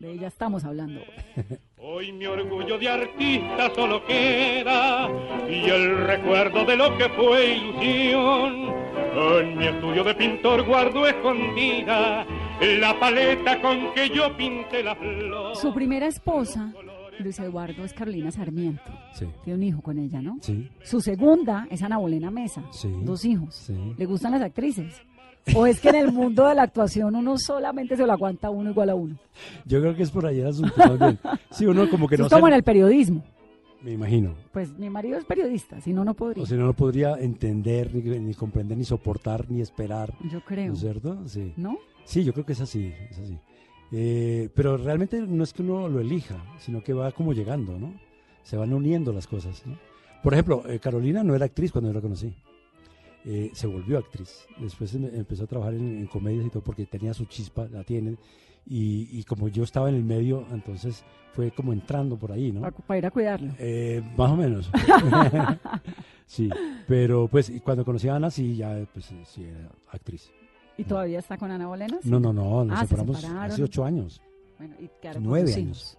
[0.00, 1.02] De ella estamos hablando.
[1.76, 5.08] Hoy mi orgullo de artista solo queda
[5.46, 8.74] y el recuerdo de lo que fue ilusión.
[9.14, 12.26] En mi estudio de pintor guardo escondida
[12.60, 15.54] la paleta con que yo pinté la flor.
[15.56, 16.72] Su primera esposa,
[17.18, 18.90] Luis Eduardo, es Carolina Sarmiento.
[19.12, 20.38] Sí, Tiene un hijo con ella, ¿no?
[20.40, 22.62] sí, Su segunda es Ana Bolena Mesa.
[22.72, 22.90] Sí.
[23.02, 23.54] Dos hijos.
[23.54, 23.74] sí.
[23.98, 25.02] ¿Le gustan las actrices?
[25.54, 28.70] ¿O es que en el mundo de la actuación uno solamente se lo aguanta uno
[28.70, 29.16] igual a uno?
[29.64, 30.74] Yo creo que es por allá el asunto.
[31.50, 33.24] Sí, uno como que no es como en el periodismo.
[33.82, 34.34] Me imagino.
[34.52, 36.42] Pues mi marido es periodista, si no, no podría.
[36.42, 40.12] O sea, no lo podría entender, ni, ni comprender, ni soportar, ni esperar.
[40.30, 40.72] Yo ¿No creo.
[40.74, 41.18] es cierto?
[41.26, 41.54] Sí.
[41.56, 41.78] ¿No?
[42.04, 43.38] Sí, yo creo que es así, es así.
[43.92, 47.94] Eh, pero realmente no es que uno lo elija, sino que va como llegando, ¿no?
[48.42, 49.78] Se van uniendo las cosas, ¿no?
[50.22, 52.34] Por ejemplo, eh, Carolina no era actriz cuando yo la conocí.
[53.24, 54.46] Eh, se volvió actriz.
[54.58, 57.84] Después em- empezó a trabajar en, en comedias y todo porque tenía su chispa, la
[57.84, 58.16] tiene.
[58.66, 62.60] Y, y como yo estaba en el medio, entonces fue como entrando por ahí, ¿no?
[62.86, 63.52] Para, ir a cuidarlo.
[63.58, 64.70] Eh, más o menos.
[66.26, 66.48] sí,
[66.86, 70.30] pero pues cuando conocí a Ana, sí, ya pues eh, sí era actriz.
[70.76, 71.98] ¿Y todavía está con Ana Bolena?
[72.02, 72.08] Sí.
[72.10, 73.50] No, no, no, nos Ah, se separamos separaron.
[73.52, 74.20] hace ocho años.
[74.58, 74.88] Bueno, y
[75.20, 75.98] Nueve años.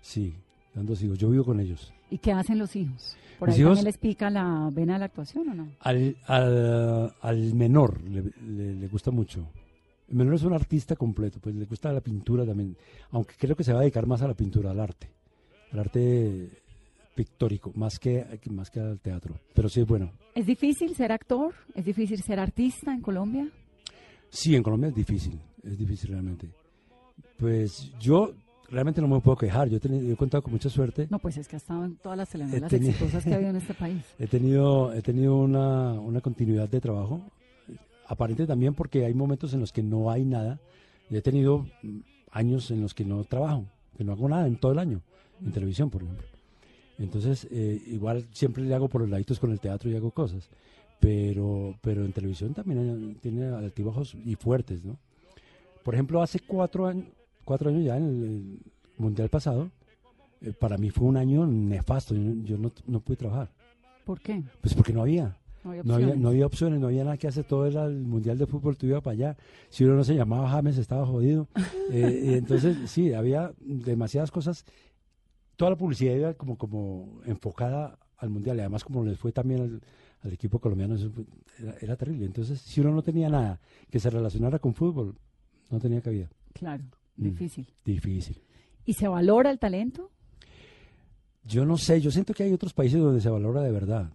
[0.00, 0.34] Sí,
[0.74, 1.18] dando hijos.
[1.18, 1.92] Yo vivo con ellos.
[2.10, 3.16] ¿Y qué hacen los hijos?
[3.38, 5.68] ¿Por ahí hijos- también les pica la vena de la actuación o no?
[5.80, 9.46] Al, al, al menor le, le- le gusta mucho.
[10.08, 12.76] El menor es un artista completo, pues le gusta la pintura también.
[13.10, 15.10] Aunque creo que se va a dedicar más a la pintura, al arte.
[15.72, 16.48] Al arte
[17.14, 19.34] pictórico, más que, más que al teatro.
[19.54, 20.12] Pero sí es bueno.
[20.34, 21.52] ¿Es difícil ser actor?
[21.74, 23.48] ¿Es difícil ser artista en Colombia?
[24.28, 26.48] Sí, en Colombia es difícil, es difícil realmente.
[27.38, 28.32] Pues yo
[28.70, 31.06] realmente no me puedo quejar, yo he, tenido- he contado con mucha suerte.
[31.10, 33.50] No, pues es que ha estado en todas las telenovelas tenido- exitosas que ha habido
[33.50, 34.02] en este país.
[34.18, 37.20] He tenido, he tenido una, una continuidad de trabajo,
[38.08, 40.58] aparente también porque hay momentos en los que no hay nada.
[41.10, 41.66] He tenido
[42.32, 43.64] años en los que no trabajo,
[43.96, 45.00] que no hago nada en todo el año,
[45.44, 46.26] en televisión, por ejemplo.
[46.98, 50.48] Entonces, eh, igual siempre le hago por los laditos con el teatro y hago cosas.
[50.98, 54.96] Pero, pero en televisión también hay- tiene altibajos y fuertes, ¿no?
[55.84, 57.04] Por ejemplo, hace cuatro años,
[57.46, 58.58] cuatro años ya en el,
[58.98, 59.70] Mundial pasado,
[60.40, 62.14] eh, para mí fue un año nefasto.
[62.14, 63.50] Yo, yo no, no pude trabajar.
[64.06, 64.42] ¿Por qué?
[64.62, 65.36] Pues porque no había.
[65.64, 66.22] No había No había, opciones.
[66.22, 67.44] no había opciones, no había nada que hacer.
[67.44, 69.36] Todo era el Mundial de Fútbol, tú ibas para allá.
[69.68, 71.48] Si uno no se llamaba James, estaba jodido.
[71.92, 74.64] Eh, entonces, sí, había demasiadas cosas.
[75.56, 78.56] Toda la publicidad iba como, como enfocada al Mundial.
[78.56, 79.82] Y además, como les fue también al,
[80.22, 81.24] al equipo colombiano, eso fue-
[81.58, 82.24] era, era terrible.
[82.26, 85.14] Entonces, si uno no tenía nada que se relacionara con fútbol,
[85.70, 86.28] no tenía cabida.
[86.54, 86.82] Claro,
[87.16, 87.24] Mm.
[87.24, 87.66] difícil.
[87.84, 88.40] Difícil.
[88.84, 90.10] ¿Y se valora el talento?
[91.44, 94.12] Yo no sé, yo siento que hay otros países donde se valora de verdad.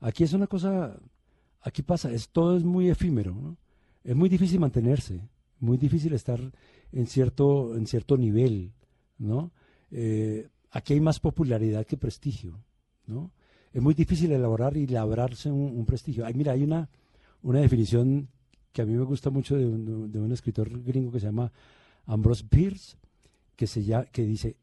[0.00, 0.98] Aquí es una cosa,
[1.60, 3.56] aquí pasa, es, todo es muy efímero, ¿no?
[4.04, 5.20] Es muy difícil mantenerse,
[5.58, 6.40] muy difícil estar
[6.92, 8.72] en cierto, en cierto nivel,
[9.18, 9.50] ¿no?
[9.90, 12.64] Eh, aquí hay más popularidad que prestigio,
[13.06, 13.30] ¿no?
[13.72, 16.24] Es muy difícil elaborar y labrarse un, un prestigio.
[16.24, 16.88] Ay, mira, hay una,
[17.42, 18.28] una definición
[18.72, 21.52] que a mí me gusta mucho de un, de un escritor gringo que se llama
[22.12, 22.96] Ambrose Bierce,
[23.56, 24.56] que, se llama, que dice,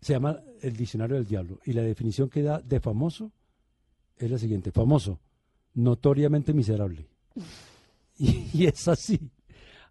[0.00, 3.32] se llama el diccionario del diablo y la definición que da de famoso
[4.16, 5.20] es la siguiente, famoso,
[5.74, 7.06] notoriamente miserable.
[8.20, 9.30] Y, y es así.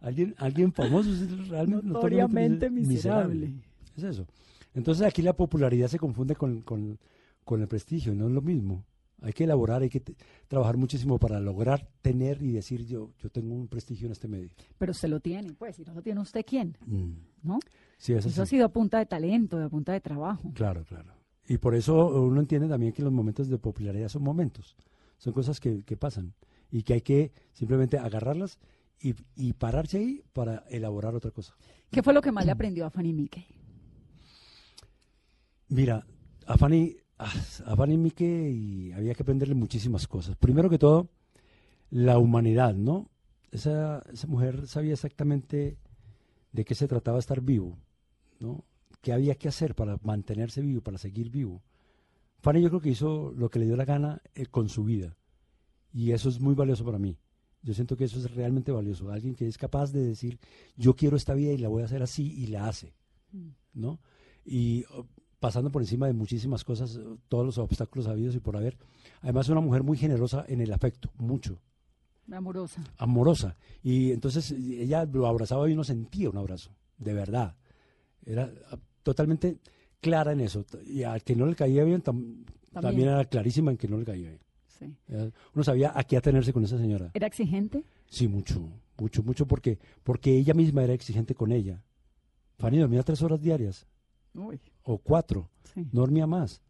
[0.02, 3.54] Alguien, alguien famoso es realmente Notoriamente mis- miserable.
[3.96, 4.28] Es eso.
[4.74, 7.00] Entonces aquí la popularidad se confunde con, con-
[7.46, 8.84] con el prestigio, no es lo mismo.
[9.21, 10.01] Hay que elaborar, hay que
[10.47, 14.49] trabajar muchísimo para lograr tener y decir yo, yo tengo un prestigio en este medio.
[14.77, 16.77] Pero usted lo tiene, pues, si no lo tiene usted, ¿quién?
[16.86, 17.13] Mm.
[17.43, 17.60] ¿No?
[17.97, 20.51] Sí, es Eso ha sido a punta de talento, a punta de trabajo.
[20.53, 21.13] Claro, claro.
[21.47, 24.75] Y por eso uno entiende también que los momentos de popularidad son momentos,
[25.17, 26.34] son cosas que, que pasan
[26.69, 28.60] y que hay que simplemente agarrarlas
[28.99, 31.56] y, y pararse ahí para elaborar otra cosa.
[31.89, 33.45] ¿Qué fue lo que más le aprendió a Fanny Mickey?
[35.69, 36.06] Mira,
[36.45, 37.34] a Fanny, ah,
[37.65, 40.36] a Fanny Mique y había que aprenderle muchísimas cosas.
[40.36, 41.10] Primero que todo,
[41.89, 43.10] la humanidad, ¿no?
[43.51, 45.77] Esa, esa mujer sabía exactamente
[46.51, 47.77] de qué se trataba estar vivo,
[48.39, 48.65] ¿no?
[49.01, 51.62] ¿Qué había que hacer para mantenerse vivo, para seguir vivo?
[52.39, 55.15] Fanny yo creo que hizo lo que le dio la gana eh, con su vida.
[55.93, 57.17] Y eso es muy valioso para mí.
[57.63, 59.12] Yo siento que eso es realmente valioso.
[59.12, 60.39] Alguien que es capaz de decir,
[60.75, 62.93] yo quiero esta vida y la voy a hacer así y la hace,
[63.73, 63.99] ¿no?
[64.45, 64.86] Y
[65.39, 68.78] pasando por encima de muchísimas cosas, todos los obstáculos habidos y por haber.
[69.21, 71.60] Además, una mujer muy generosa en el afecto, mucho,
[72.32, 72.84] Amorosa.
[72.97, 73.56] amorosa.
[73.84, 77.56] Y entonces ella lo abrazaba y uno sentía un abrazo, de verdad.
[78.26, 78.52] Era
[79.04, 79.60] totalmente
[80.02, 80.65] clara en eso.
[80.86, 82.82] Y al que no le caía bien, tam- también.
[82.82, 83.10] También.
[83.10, 84.41] era clarísima en que no le caía bien.
[84.67, 84.93] Sí.
[85.56, 87.10] Uno sabía a qué atenerse con esa señora.
[87.13, 87.84] ¿Era exigente?
[88.08, 88.62] Sí, mucho,
[89.00, 91.82] mucho, mucho, porque, porque ella misma era exigente con ella.
[92.60, 93.88] Fanny dormía tres horas diarias,
[94.38, 95.88] Uy, o cuatro, sí.
[95.91, 96.62] no dormía más.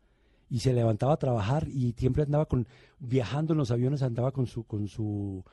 [0.50, 2.66] Y se levantaba a trabajar y siempre andaba con,
[3.00, 5.44] viajando en los aviones, andaba con su, con su,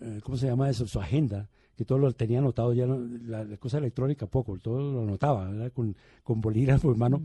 [0.00, 0.86] eh, ¿cómo se llama eso?
[0.86, 4.92] Su agenda, que todo lo tenía anotado ya, no- la, la cosa electrónica poco, todo
[4.92, 5.70] lo anotaba, ¿verdad?
[5.72, 7.20] Con, con bolígrafo, hermano.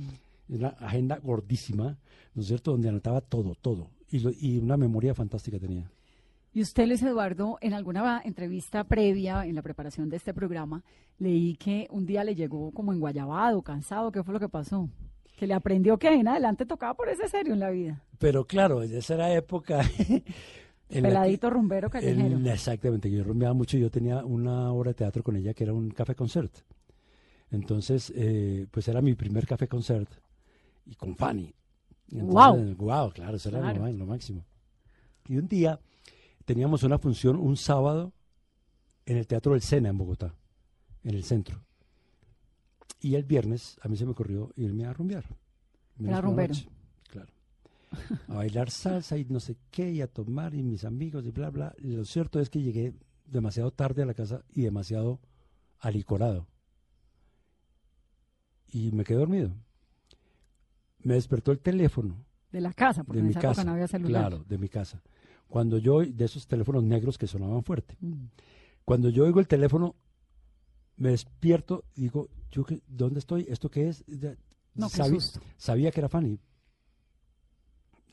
[0.49, 1.97] Una agenda gordísima,
[2.35, 2.71] ¿no es cierto?
[2.71, 3.87] Donde anotaba todo, todo.
[4.11, 5.89] Y, lo- y una memoria fantástica tenía.
[6.53, 10.83] Y usted, Luis Eduardo, en alguna entrevista previa en la preparación de este programa,
[11.17, 14.11] leí que un día le llegó como enguayabado, cansado.
[14.11, 14.87] ¿Qué fue lo que pasó?
[15.35, 18.03] Que le aprendió que en adelante tocaba por ese serio en la vida.
[18.19, 19.81] Pero claro, esa era época.
[20.09, 20.23] en la
[20.89, 22.37] que- Peladito rumbero callejero.
[22.37, 23.77] en- exactamente, yo rumbeaba mucho.
[23.79, 26.53] Yo tenía una obra de teatro con ella que era un café concert.
[27.49, 30.09] Entonces, eh, pues era mi primer café concert.
[30.85, 31.51] Y con Fanny.
[32.11, 32.75] Guau.
[32.75, 34.45] Wow, claro, eso era lo lo máximo.
[35.27, 35.79] Y un día
[36.45, 38.13] teníamos una función un sábado
[39.05, 40.35] en el Teatro del Sena en Bogotá,
[41.03, 41.63] en el centro.
[42.99, 45.25] Y el viernes a mí se me ocurrió irme a rumbear.
[45.99, 46.55] La rumbero.
[47.09, 47.31] Claro.
[48.27, 51.49] A bailar salsa y no sé qué, y a tomar, y mis amigos, y bla,
[51.49, 51.75] bla.
[51.77, 52.93] Lo cierto es que llegué
[53.25, 55.19] demasiado tarde a la casa y demasiado
[55.79, 56.47] alicorado.
[58.71, 59.51] Y me quedé dormido.
[60.99, 63.63] Me despertó el teléfono De la casa, porque de en mi época casa.
[63.63, 64.29] no había celular.
[64.29, 65.01] Claro, de mi casa.
[65.47, 67.95] Cuando yo, de esos teléfonos negros que sonaban fuerte.
[68.01, 68.25] Mm.
[68.85, 69.95] Cuando yo oigo el teléfono,
[70.97, 73.45] me despierto y digo, ¿yo qué, ¿dónde estoy?
[73.49, 74.03] ¿Esto qué es?
[74.75, 75.17] No, qué sabí-
[75.57, 76.39] sabía que era Fanny.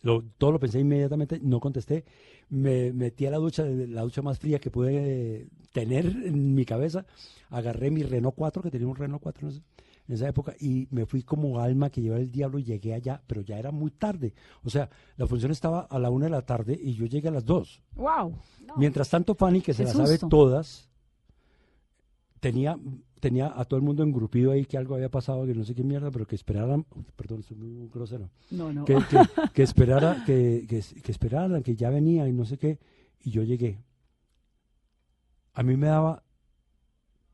[0.02, 2.04] Lo- todo lo pensé inmediatamente, no contesté.
[2.48, 7.04] Me metí a la ducha, la ducha más fría que pude tener en mi cabeza.
[7.50, 9.62] Agarré mi Renault 4, que tenía un Renault 4 en esa-
[10.10, 13.22] en esa época, y me fui como alma que lleva el diablo y llegué allá,
[13.28, 14.34] pero ya era muy tarde.
[14.64, 17.30] O sea, la función estaba a la una de la tarde y yo llegué a
[17.30, 17.80] las dos.
[17.94, 18.34] ¡Wow!
[18.76, 20.88] Mientras tanto, Fanny, que se las sabe todas,
[22.40, 22.76] tenía,
[23.20, 25.84] tenía a todo el mundo engrupido ahí que algo había pasado, que no sé qué
[25.84, 28.84] mierda, pero que esperaran, perdón, soy muy grosero, No, no.
[28.84, 29.18] que, que,
[29.54, 32.80] que esperara, que, que, que esperaran, que ya venía y no sé qué,
[33.22, 33.78] y yo llegué.
[35.54, 36.24] A mí me daba,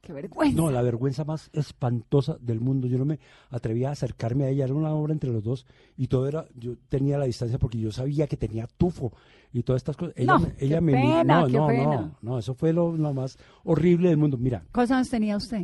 [0.07, 0.57] ¡Qué vergüenza!
[0.57, 2.87] no, la vergüenza más espantosa del mundo.
[2.87, 3.19] Yo no me
[3.51, 5.67] atrevía a acercarme a ella, era una obra entre los dos
[5.97, 9.13] y todo era, yo tenía la distancia porque yo sabía que tenía tufo
[9.53, 10.15] y todas estas cosas.
[10.17, 11.85] Ella, No, ella qué me pena, no, qué no, pena.
[11.97, 14.37] no, no, eso fue lo, lo más horrible del mundo.
[14.39, 15.63] Mira, ¿Cuántos años tenía usted?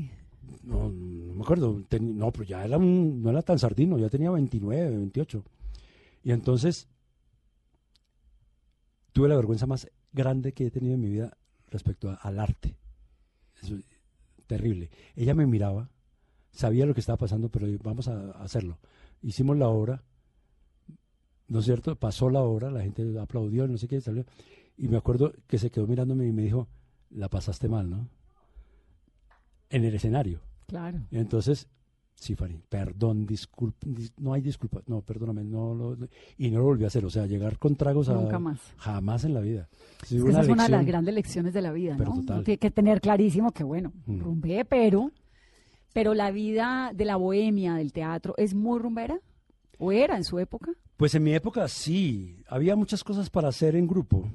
[0.64, 4.31] no, no me acuerdo, no, pero ya era un- no era tan sardino, ya tenía
[4.31, 5.44] 29, 28.
[6.24, 6.88] Y entonces
[9.12, 11.37] tuve la vergüenza más grande que he tenido en mi vida
[11.70, 12.76] respecto a- al arte.
[13.62, 13.85] Eso es
[14.53, 14.91] terrible.
[15.17, 15.88] Ella me miraba,
[16.51, 18.79] sabía lo que estaba pasando, pero vamos a hacerlo.
[19.23, 20.03] Hicimos la obra,
[21.49, 21.97] ¿no es cierto?
[21.97, 24.27] Pasó la obra, la gente aplaudió, no sé qué, salió.
[24.77, 26.69] Y me acuerdo que se quedó mirándome y me dijo,
[27.09, 28.09] la pasaste mal, ¿no?
[29.71, 30.43] En el escenario.
[30.67, 31.01] Claro.
[31.11, 31.71] Entonces,
[32.22, 35.96] sí, Fanny, perdón, disculpa, dis- no hay disculpa, no, perdóname, no lo,
[36.38, 38.14] y no lo volví a hacer, o sea, llegar con tragos a...
[38.14, 38.61] Nunca más.
[38.76, 39.68] Jamás en la vida.
[40.06, 40.87] Sí, Es que esa es una de las lección.
[40.87, 42.20] grandes lecciones de la vida, Pero ¿no?
[42.20, 42.37] total.
[42.37, 44.20] Uno tiene que tener clarísimo que, bueno, Mm.
[44.20, 45.11] rumbé, pero,
[45.92, 49.18] pero la vida de la bohemia, del teatro, ¿es muy rumbera?
[49.78, 50.70] ¿O era en su época?
[50.96, 54.30] Pues en mi época sí, había muchas cosas para hacer en grupo.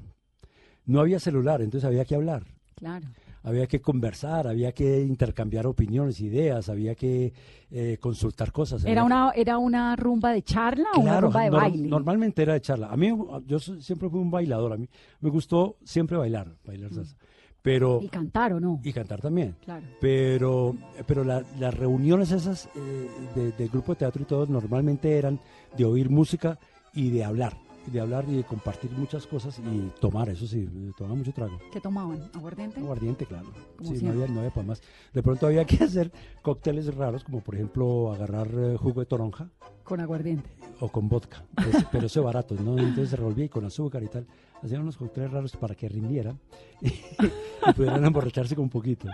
[0.86, 2.44] No había celular, entonces había que hablar,
[2.76, 3.08] Claro.
[3.48, 7.34] Había que conversar, había que intercambiar opiniones, ideas, había que
[7.72, 8.84] eh, consultar cosas.
[8.86, 11.88] ¿Era que- una, ¿Era una rumba de charla o una rumba de nor- baile?
[11.88, 12.88] normalmente era de charla.
[12.92, 13.12] A mí,
[13.46, 14.88] yo siempre fui un bailador, a mí
[15.22, 17.16] me gustó siempre bailar, bailar salsa.
[17.62, 18.06] Pero, Mm.
[18.06, 18.80] Y cantar o no.
[18.84, 19.56] y cantar también.
[19.66, 19.86] Claro.
[20.00, 25.18] Pero, pero la- las reuniones esas eh, de, de grupo de teatro y todo normalmente
[25.18, 25.40] eran
[25.78, 26.58] de oír música
[26.94, 27.58] y de hablar,
[27.92, 31.58] de hablar y de compartir muchas cosas y tomar, eso sí, tomaba mucho trago.
[31.72, 32.30] ¿Qué tomaban?
[32.34, 32.80] ¿Aguardiente?
[32.80, 33.48] Aguardiente, claro.
[33.78, 34.82] Como Sí, no había, no había para más.
[35.14, 39.50] De pronto había que hacer cócteles raros, como por ejemplo agarrar eh, jugo de toronja
[39.84, 40.50] Con aguardiente.
[40.80, 42.78] o con vodka, pues, pero eso barato, ¿no?
[42.78, 44.28] Entonces se revolvía y con azúcar y tal.
[44.62, 46.40] Hacían unos cócteles raros para que rindieran
[46.82, 49.08] y, y pudieran emborracharse con un poquito.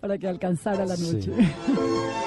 [0.00, 1.18] Para que alcanzara la Sí.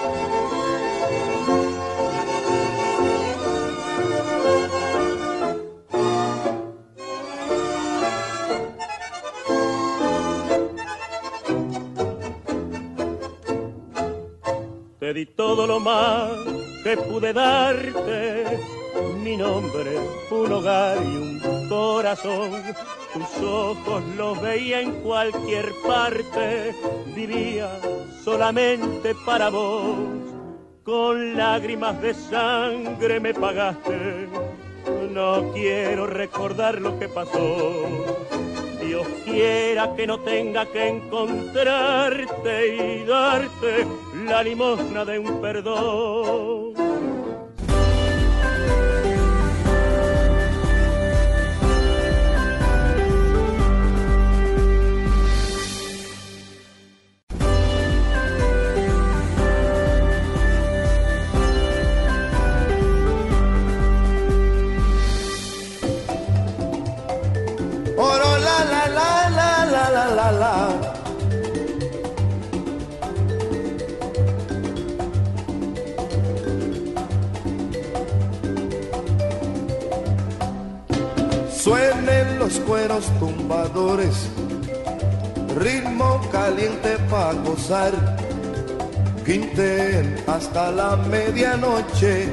[15.07, 16.31] Te di todo lo más
[16.83, 18.59] que pude darte,
[19.23, 19.97] mi nombre,
[20.29, 22.51] un hogar y un corazón.
[23.13, 26.75] Tus ojos los veía en cualquier parte,
[27.15, 27.69] vivía
[28.21, 29.95] solamente para vos.
[30.83, 34.27] con lágrimas de sangre me pagaste.
[35.13, 38.36] No quiero recordar lo que pasó.
[38.87, 43.85] Dios quiera que no tenga que encontrarte y darte
[44.25, 46.66] la limosna de un perdón.
[82.47, 84.29] Los cueros tumbadores,
[85.57, 87.91] ritmo caliente para gozar.
[89.25, 92.29] Quinten hasta la medianoche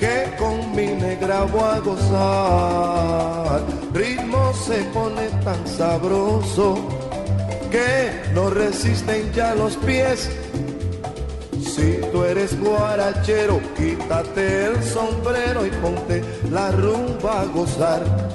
[0.00, 3.60] que con mi negra voy a gozar.
[3.94, 6.78] Ritmo se pone tan sabroso
[7.70, 10.28] que no resisten ya los pies.
[11.52, 18.27] Si tú eres guarachero, quítate el sombrero y ponte la rumba a gozar.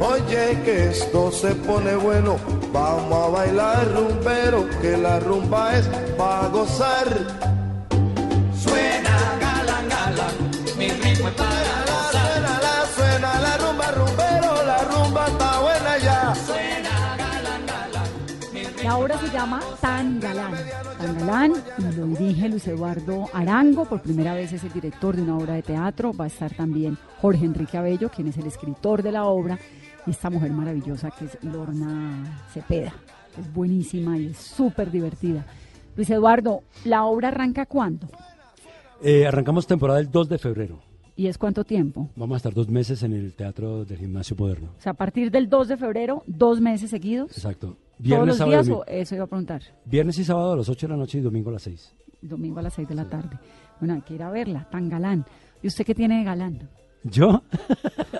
[0.00, 2.38] Oye que esto se pone bueno,
[2.72, 5.86] vamos a bailar rumbero, que la rumba es
[6.16, 7.06] para gozar.
[8.56, 10.34] Suena galán, galán,
[10.78, 12.32] mi ritmo es para gozar.
[12.32, 16.34] Suena la, suena la rumba, rumbero, la rumba está buena ya.
[18.82, 20.54] La obra se llama Tan Galán.
[20.98, 23.84] Tan Galán y lo dirige Luis Eduardo Arango.
[23.84, 26.14] Por primera vez es el director de una obra de teatro.
[26.14, 29.58] Va a estar también Jorge Enrique Abello, quien es el escritor de la obra.
[30.06, 32.92] Y esta mujer maravillosa que es Lorna Cepeda.
[33.38, 35.46] Es buenísima y es súper divertida.
[35.96, 38.08] Luis Eduardo, ¿la obra arranca cuándo?
[39.02, 40.80] Eh, arrancamos temporada el 2 de febrero.
[41.16, 42.08] ¿Y es cuánto tiempo?
[42.16, 44.70] Vamos a estar dos meses en el Teatro del Gimnasio Moderno.
[44.78, 47.30] O sea, a partir del 2 de febrero, dos meses seguidos.
[47.32, 47.76] Exacto.
[48.02, 49.62] ¿Todos los días o eso iba a preguntar?
[49.84, 51.94] Viernes y sábado a las 8 de la noche y domingo a las 6.
[52.22, 53.38] Domingo a las 6 de la tarde.
[53.78, 55.26] Bueno, hay que ir a verla, tan galán.
[55.62, 56.70] ¿Y usted qué tiene de galán?
[57.02, 57.42] ¿Yo?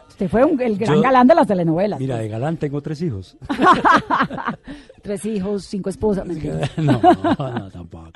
[0.08, 2.00] Usted fue un- el gran Yo- galán de las telenovelas.
[2.00, 3.36] Mira, de galán tengo tres hijos.
[5.02, 6.26] Tres hijos, cinco esposas.
[6.26, 6.60] mentira.
[6.76, 7.00] no,
[7.38, 8.10] no, tampoco.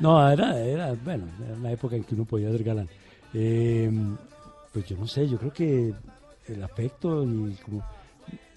[0.00, 2.88] No, era, era, bueno, era una época en que uno podía ser galán.
[3.32, 3.90] Eh,
[4.72, 5.94] pues yo no sé, yo creo que
[6.48, 7.82] el afecto y como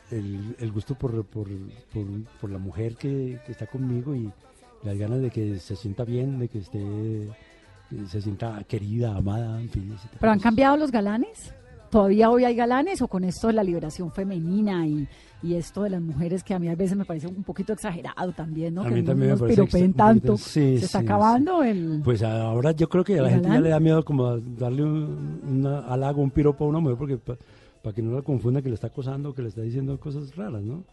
[0.09, 1.47] el, el gusto por, por,
[1.93, 2.05] por,
[2.41, 4.31] por la mujer que, que está conmigo y
[4.83, 6.79] las ganas de que se sienta bien, de que esté,
[8.09, 9.95] se sienta querida, amada, en fin.
[10.19, 11.53] ¿Pero han cambiado los galanes?
[11.89, 15.07] ¿Todavía hoy hay galanes o con esto de la liberación femenina y,
[15.41, 18.33] y esto de las mujeres que a mí a veces me parece un poquito exagerado
[18.33, 18.81] también, ¿no?
[18.81, 20.35] A que mí también me nos parece un tanto.
[20.37, 22.01] sí, Se está sí, acabando el...
[22.03, 24.83] Pues ahora yo creo que a la ¿El gente ya le da miedo como darle
[24.83, 28.67] un una halago, un piropo a una mujer porque para que no la confunda que
[28.67, 30.83] le está acosando, que le está diciendo cosas raras, ¿no?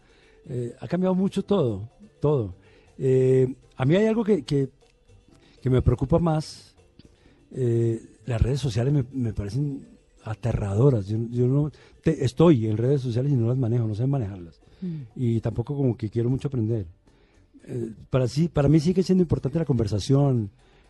[0.47, 1.89] Eh, ha cambiado mucho todo,
[2.21, 2.53] todo.
[2.97, 4.69] Eh, a mí hay algo que, que,
[5.61, 6.74] que me preocupa más.
[7.57, 9.87] Eh, las redes sociales me, me parecen
[10.23, 11.07] aterradoras.
[11.07, 11.71] Yo, yo no
[12.03, 14.59] te- estoy en redes sociales y no las manejo, no sé manejarlas.
[14.81, 14.95] Mm.
[15.15, 16.85] Y tampoco como que quiero mucho aprender.
[17.67, 20.49] Eh, para, sí, para mí sigue siendo importante la conversación,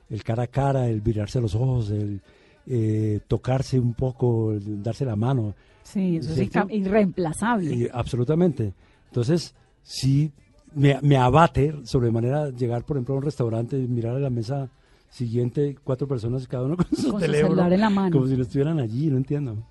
[0.09, 2.21] el cara a cara, el mirarse a los ojos, el
[2.67, 5.53] eh, tocarse un poco, el darse la mano.
[5.83, 7.75] Sí, eso es irreemplazable.
[7.75, 8.73] Y, absolutamente.
[9.07, 10.31] Entonces, sí,
[10.73, 14.69] me, me abate sobremanera llegar, por ejemplo, a un restaurante y mirar a la mesa
[15.15, 17.49] siguiente cuatro personas, cada uno con su Con su teléfono.
[17.49, 18.11] celular en la mano.
[18.11, 19.67] Como si no estuvieran allí, no entiendo.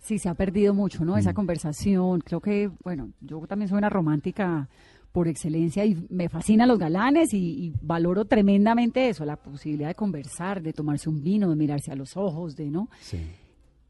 [0.00, 1.14] Sí, se ha perdido mucho, ¿no?
[1.14, 1.18] Mm.
[1.18, 2.20] Esa conversación.
[2.20, 4.68] Creo que, bueno, yo también soy una romántica
[5.12, 9.94] por excelencia y me fascinan los galanes y, y valoro tremendamente eso, la posibilidad de
[9.94, 12.88] conversar, de tomarse un vino, de mirarse a los ojos, de, ¿no?
[13.00, 13.18] Sí.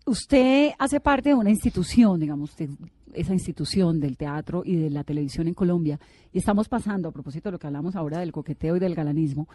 [0.06, 2.70] Usted hace parte de una institución, digamos, usted,
[3.12, 6.00] esa institución del teatro y de la televisión en Colombia,
[6.32, 9.48] y estamos pasando, a propósito de lo que hablamos ahora del coqueteo y del galanismo,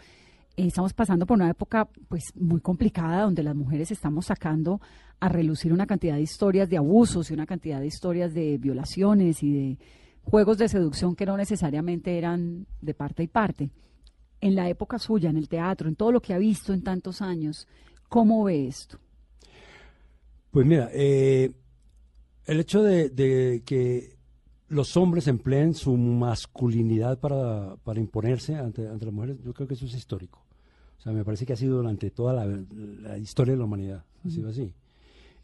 [0.56, 4.80] estamos pasando por una época pues muy complicada donde las mujeres estamos sacando
[5.20, 9.42] a relucir una cantidad de historias de abusos y una cantidad de historias de violaciones
[9.42, 9.78] y de
[10.22, 13.70] juegos de seducción que no necesariamente eran de parte y parte.
[14.40, 17.22] En la época suya, en el teatro, en todo lo que ha visto en tantos
[17.22, 17.66] años,
[18.08, 18.98] ¿cómo ve esto?
[20.50, 21.52] Pues mira, eh,
[22.44, 24.14] el hecho de, de que
[24.68, 29.74] los hombres empleen su masculinidad para, para imponerse ante, ante las mujeres, yo creo que
[29.74, 30.43] eso es histórico.
[31.04, 32.46] Sea, me parece que ha sido durante toda la,
[33.02, 34.72] la historia de la humanidad, ha sido así.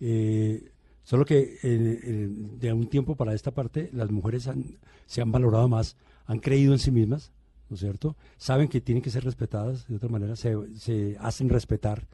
[0.01, 0.71] Eh,
[1.05, 5.31] solo que eh, eh, de un tiempo para esta parte las mujeres han- se han
[5.31, 5.97] valorado más,
[6.27, 7.33] han creído en sí mismas,
[7.69, 8.17] ¿no es cierto?
[8.39, 12.07] Saben que tienen que ser respetadas, de otra manera se, se hacen respetar.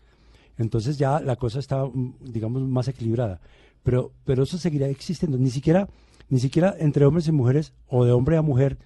[0.59, 3.41] Entonces ya la cosa está, mm, digamos, más equilibrada.
[3.85, 5.39] Pero, pero eso seguirá existiendo.
[5.39, 5.89] Ni siquiera,
[6.29, 8.79] ni siquiera entre hombres y mujeres o de hombre a mujer,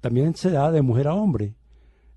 [0.00, 1.54] también se da de mujer a hombre.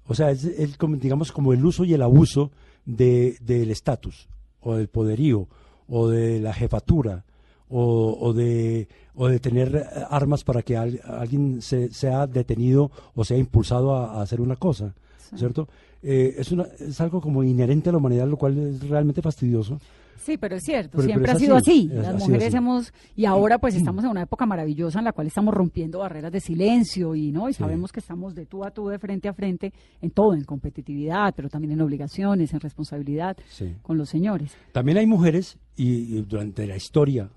[0.07, 2.51] O sea, es, es como, digamos, como el uso y el abuso
[2.85, 4.27] de, del estatus,
[4.61, 5.47] o del poderío,
[5.87, 7.23] o de la jefatura,
[7.69, 12.91] o, o de, o de tener eh, armas para que al- alguien se, sea detenido
[13.15, 14.93] o sea impulsado a, a hacer una cosa,
[15.37, 15.69] ¿cierto?
[16.03, 19.79] Eh, es, una, es algo como inherente a la humanidad, lo cual es realmente fastidioso.
[20.23, 22.57] Sí, pero es cierto, Pero- siempre pero ha sido así, Las mujeres así.
[22.57, 26.31] hemos, y ahora pues estamos en una época maravillosa en la cual estamos rompiendo barreras
[26.31, 29.33] de silencio y no, y sabemos que estamos de tú a tú, de frente a
[29.33, 33.75] frente, en todo, en competitividad, pero también en obligaciones, en responsabilidad Sí.
[33.81, 34.53] con los señores.
[34.71, 37.29] También hay mujeres, y, y durante la historia,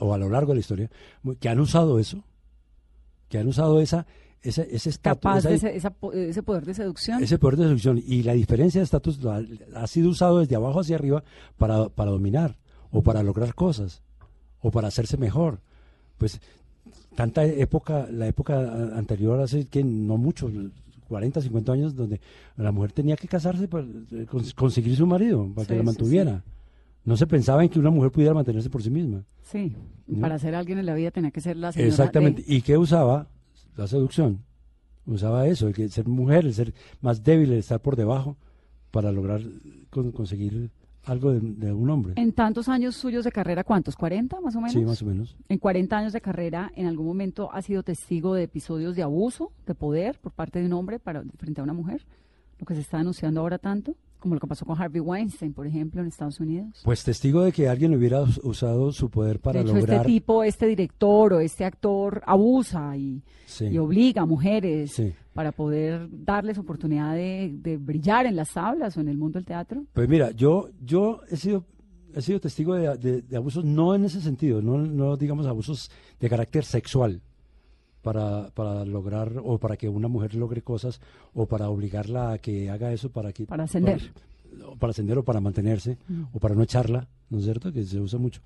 [0.00, 0.90] o a lo largo de la historia,
[1.40, 2.24] que han usado eso,
[3.28, 4.06] que han usado esa,
[4.42, 7.22] ese, ese estatus, Capaz esa- de ese, esa ese poder de seducción.
[7.22, 8.02] ese poder de seducción.
[8.04, 9.42] Y la diferencia de estatus ha,
[9.74, 11.22] ha sido usado desde abajo hacia arriba
[11.58, 12.56] para, para dominar,
[12.90, 14.02] o para lograr cosas,
[14.60, 15.60] o para hacerse mejor.
[16.18, 16.40] Pues
[17.14, 18.58] tanta época, la época
[18.96, 20.50] anterior, hace que no mucho,
[21.08, 22.20] 40, 50 años, donde
[22.56, 25.82] la mujer tenía que casarse para eh, cons- conseguir su marido, para que Sí, la
[25.82, 26.44] sí, mantuviera.
[27.04, 29.24] No se pensaba en que una mujer pudiera mantenerse por sí misma.
[29.42, 29.74] Sí,
[30.06, 30.20] ¿no?
[30.20, 32.42] para ser alguien en la vida tenía que ser la señora Exactamente.
[32.42, 33.26] de- ¿Y qué usaba?
[33.80, 34.44] La seducción.
[35.06, 38.36] Usaba eso, el que ser mujer, el ser más débil, el estar por debajo,
[38.90, 39.40] para lograr
[39.88, 40.70] con- conseguir
[41.04, 42.12] algo de, de un hombre.
[42.16, 43.96] En tantos años suyos de carrera, ¿cuántos?
[43.96, 44.72] ¿40 más o menos?
[44.74, 45.34] Sí, más o menos.
[45.48, 49.50] En 40 años de carrera, ¿en algún momento ha sido testigo de episodios de abuso,
[49.66, 52.04] de poder por parte de un hombre para, frente a una mujer?
[52.58, 55.66] Lo que se está denunciando ahora tanto, como lo que pasó con Harvey Weinstein, por
[55.66, 56.80] ejemplo, en Estados Unidos.
[56.84, 59.96] Pues testigo de que alguien hubiera us- usado su poder para de hecho, lograr.
[60.02, 63.66] este tipo, este director o este actor abusa y, Sí.
[63.66, 65.12] y obliga a mujeres Sí.
[65.34, 69.46] para poder darles oportunidad de, de brillar en las tablas o en el mundo del
[69.46, 69.84] teatro.
[69.92, 71.64] Pues mira, yo, yo he sido
[72.12, 75.92] he sido testigo de, de- de abusos no en ese sentido, no, no digamos abusos
[76.18, 77.22] de carácter sexual
[78.02, 81.00] para, para lograr o para que una mujer logre cosas
[81.34, 84.00] o para obligarla a que haga eso para que Para ascender.
[84.52, 86.22] para, o para ascender o para mantenerse Mm.
[86.32, 87.72] o para no echarla, ¿no es cierto?
[87.72, 88.40] Que se usa mucho.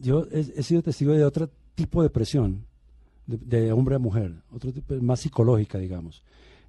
[0.00, 2.64] Yo he, he sido testigo de otro tipo de presión
[3.26, 6.22] de, de hombre a mujer, otro tipo más psicológica, digamos.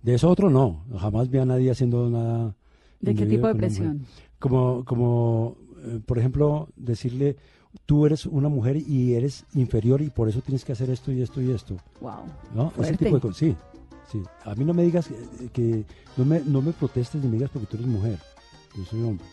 [0.03, 2.55] De eso otro no, jamás vi a nadie haciendo nada.
[2.99, 4.01] ¿De qué tipo de presión?
[4.39, 7.35] Como, como eh, por ejemplo, decirle,
[7.85, 11.21] tú eres una mujer y eres inferior y por eso tienes que hacer esto y
[11.21, 11.77] esto y esto.
[12.01, 12.13] Wow.
[12.53, 12.73] ¿No?
[12.79, 13.37] Ese tipo de cosas.
[13.37, 13.55] Sí,
[14.11, 14.21] sí.
[14.45, 15.85] A mí no me digas que, que-
[16.17, 18.19] no, me, no me protestes ni me digas porque tú eres mujer.
[18.75, 19.25] Yo soy hombre.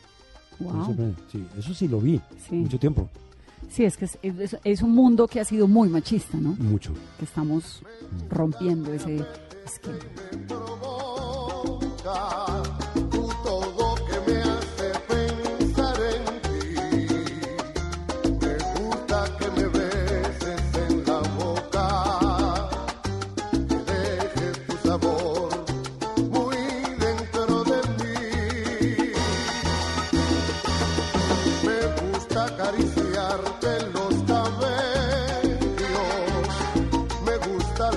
[0.60, 0.82] Wow.
[0.82, 0.94] Eso,
[1.32, 2.54] sí, eso sí lo vi Sí.
[2.56, 3.08] mucho tiempo.
[3.70, 6.50] Sí, es que es, es- es un mundo que ha sido muy machista, ¿no?
[6.58, 6.92] Mucho.
[7.18, 7.82] Que estamos
[8.30, 9.24] rompiendo ese
[9.64, 9.98] esquema.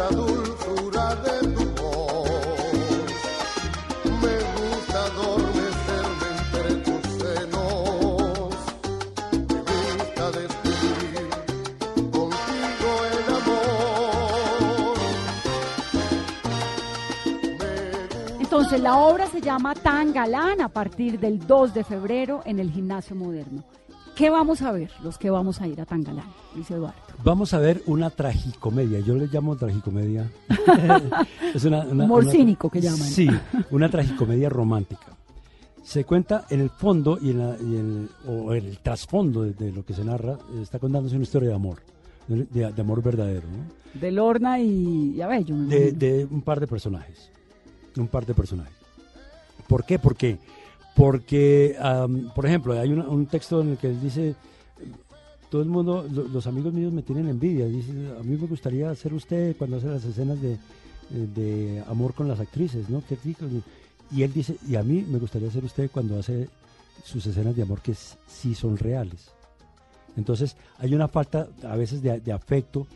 [0.10, 2.30] La dulzura de tu voz.
[4.22, 8.52] Me gusta adormecerme entre tus senos.
[9.54, 9.60] Me
[9.98, 11.30] gusta descubrir
[12.12, 14.98] contigo el amor.
[18.40, 22.72] Entonces, la obra se llama Tan Galán a partir del 2 de febrero en el
[22.72, 23.64] Gimnasio Moderno.
[24.18, 26.98] ¿Qué vamos a ver los que vamos a ir a Tan Galán, dice Eduardo?
[27.24, 29.00] Vamos a ver una tragicomedia.
[29.00, 30.30] Yo le llamo tragicomedia.
[31.54, 33.00] es una, una- Humor una- cínico que llaman.
[33.00, 33.28] Sí,
[33.72, 35.06] una tragicomedia romántica.
[35.84, 39.54] Se cuenta en el fondo y en, la- y el, o en el trasfondo de,
[39.54, 41.82] de lo que se narra, está contándose una historia de amor,
[42.28, 44.00] de, amor verdadero, ¿no?
[44.00, 45.56] De Lorna y, y Abello.
[45.56, 47.30] me de, de un par de personajes.
[47.96, 48.74] Un par de personajes.
[49.68, 49.98] ¿Por qué?
[50.00, 50.38] Porque,
[50.98, 54.34] porque am, por ejemplo, hay una- un texto en el que él dice,
[55.52, 57.68] todo el mundo, lo- los amigos míos me tienen envidia.
[57.68, 60.58] Dice, a mí me gustaría ser usted cuando hace las escenas de, eh,
[61.12, 63.04] de amor con las actrices, ¿no?
[63.08, 63.46] Qué rico.
[64.12, 66.50] Y él dice, y a mí me gustaría ser usted cuando hace
[67.04, 69.30] sus escenas de amor que sí son reales.
[70.18, 72.88] Entonces hay una falta a veces de afecto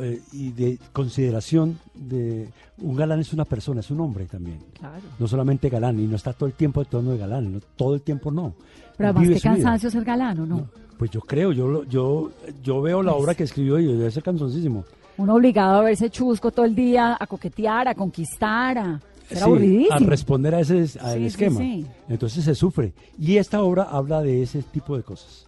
[0.00, 4.58] eh, y de consideración de un galán es una persona, es un hombre también.
[4.78, 5.00] Claro.
[5.18, 7.94] No solamente galán, y no está todo el tiempo de tono de galán, no, todo
[7.94, 8.54] el tiempo no.
[8.96, 10.68] Pero además, qué cansancio ser galán, ¿o no?
[10.98, 12.30] Pues yo creo, yo yo
[12.62, 14.84] yo veo la obra que escribió y debe ser cansoncísimo.
[15.16, 19.00] Uno obligado a verse chusco todo el día, a coquetear, a conquistar, a...
[19.30, 19.94] Era Sí, aburridísimo.
[19.96, 21.58] a responder a ese al Sí, esquema.
[21.60, 21.86] sí.
[22.08, 22.92] Entonces se sufre.
[23.18, 25.46] Y esta obra habla de ese tipo de cosas.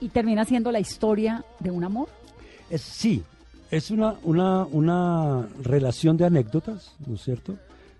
[0.00, 2.08] Y termina siendo la historia de un amor.
[2.68, 3.22] Es, sí,
[3.70, 7.56] es una, una, una relación de anécdotas, ¿no es cierto?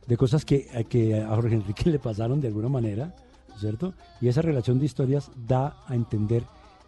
[0.06, 3.14] De cosas que, a- que a Jorge Enrique le pasaron de alguna manera,
[3.48, 3.94] ¿no es cierto?
[4.20, 6.42] Y esa relación de historias da a entender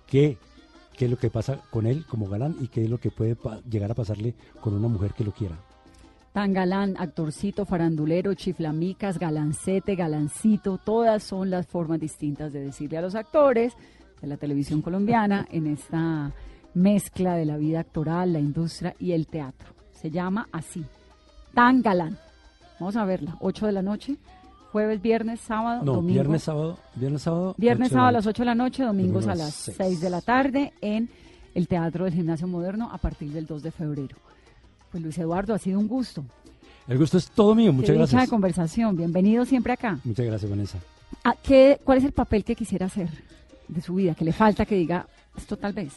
[0.07, 0.39] qué,
[0.97, 3.37] qué es lo que pasa con él como galán y qué es lo que puede
[3.69, 5.57] llegar a pasarle con una mujer que lo quiera.
[6.33, 13.03] Tan galán, actorcito, farandulero, chiflamicas, galancete, galancito, todas son las formas distintas de decirle a
[13.03, 13.73] los actores
[14.21, 16.31] de la televisión colombiana en esta
[16.79, 19.69] mezcla de la vida actoral, la industria y el teatro.
[19.93, 20.85] Se llama así,
[21.55, 22.19] Tan galán.
[22.79, 24.17] Vamos a verla, 8 de la noche,
[24.71, 26.13] jueves, viernes, sábado, No, domingo.
[26.15, 27.55] viernes, sábado, viernes, sábado.
[27.59, 28.31] Viernes, sábado a las noche.
[28.37, 30.01] 8 de la noche, domingos Domingo a las las 6 seis.
[30.01, 31.09] de la tarde en
[31.55, 34.17] el Teatro del Gimnasio Moderno a partir del 2 de febrero.
[34.93, 36.25] Pues Luis Eduardo, ha sido un gusto.
[36.87, 38.31] El gusto es todo mío, muchas Qué dicha de gracias.
[38.31, 38.97] conversación.
[38.97, 39.99] Bienvenido siempre acá.
[40.05, 40.79] Muchas gracias, Vanessa.
[41.25, 43.09] Ah, ¿qué- ¿Cuál es el papel que quisiera hacer
[43.67, 44.15] de su vida?
[44.15, 45.07] Que le falta que diga
[45.37, 45.93] esto tal vez.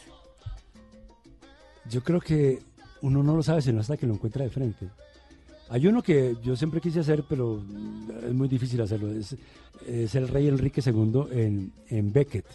[1.92, 2.58] Yo creo que
[3.02, 4.88] uno no lo sabe sino hasta que lo encuentra de frente.
[5.68, 7.62] Hay uno que yo siempre quise hacer, pero
[8.26, 9.12] es muy difícil hacerlo.
[9.12, 9.36] Es,
[9.86, 12.46] es el rey Enrique II en, en Beckett,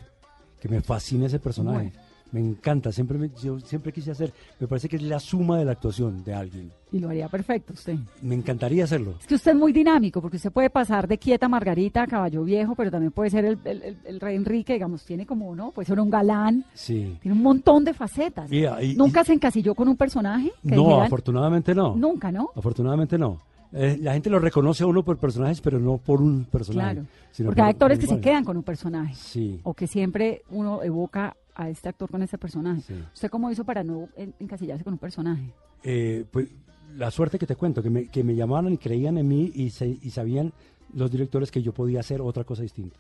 [0.60, 1.94] que me fascina ese personaje.
[2.32, 4.34] Me encanta, siempre me- yo siempre quise hacer.
[4.60, 6.72] Me parece que es la suma de la actuación de alguien.
[6.92, 7.96] Y lo haría perfecto usted.
[8.22, 9.16] Me encantaría hacerlo.
[9.20, 12.44] Es que usted es muy dinámico, porque usted puede pasar de quieta Margarita a caballo
[12.44, 15.72] viejo, pero también puede ser el, el- el- el rey Enrique, digamos, tiene como uno,
[15.72, 17.18] puede ser un galán, Sí.
[17.22, 18.52] tiene un montón de facetas.
[18.52, 20.52] Y- y- ¿Nunca se encasilló con un personaje?
[20.64, 21.96] Que No, dijeran- afortunadamente no.
[21.96, 22.50] Nunca, ¿no?
[22.56, 23.40] Afortunadamente no.
[23.74, 26.94] Eh, la gente lo reconoce a uno por personajes, pero no por un personaje.
[26.96, 27.08] Claro.
[27.32, 29.14] sino Porque hay actores que se quedan con un personaje.
[29.14, 29.60] Sí.
[29.64, 32.82] O que siempre uno evoca a este actor con este personaje.
[32.82, 32.94] Sí.
[33.14, 35.52] ¿Usted cómo hizo para no en- encasillarse con un personaje?
[35.84, 36.48] Eh, pues
[36.96, 39.70] la suerte que te cuento, que me, que me llamaron y creían en mí y,
[39.72, 40.54] se- y sabían
[40.94, 42.96] los directores que yo podía hacer otra cosa distinta.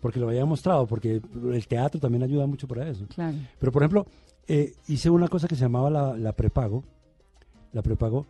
[0.00, 1.22] Porque lo había mostrado, porque
[1.52, 3.06] el teatro también ayuda mucho para eso.
[3.14, 3.36] Claro.
[3.58, 4.06] Pero por ejemplo,
[4.46, 6.84] eh, hice una cosa que se llamaba la, la prepago,
[7.72, 8.26] la prepago,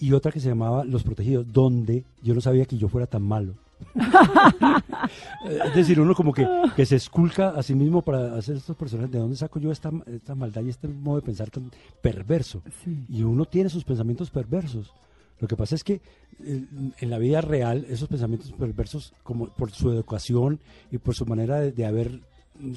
[0.00, 3.22] y otra que se llamaba Los Protegidos, donde yo no sabía que yo fuera tan
[3.22, 3.54] malo.
[5.64, 9.10] Es decir, uno como que, que se esculca a sí mismo para hacer estos personajes.
[9.10, 11.70] ¿De dónde saco yo esta, esta maldad y este modo de pensar tan
[12.00, 12.62] perverso?
[12.84, 13.04] Sí.
[13.08, 14.92] Y uno tiene sus pensamientos perversos.
[15.40, 16.00] Lo que pasa es que
[16.44, 16.64] eh,
[16.98, 20.60] en la vida real esos pensamientos perversos, como por su educación
[20.90, 22.20] y por su manera de, de haber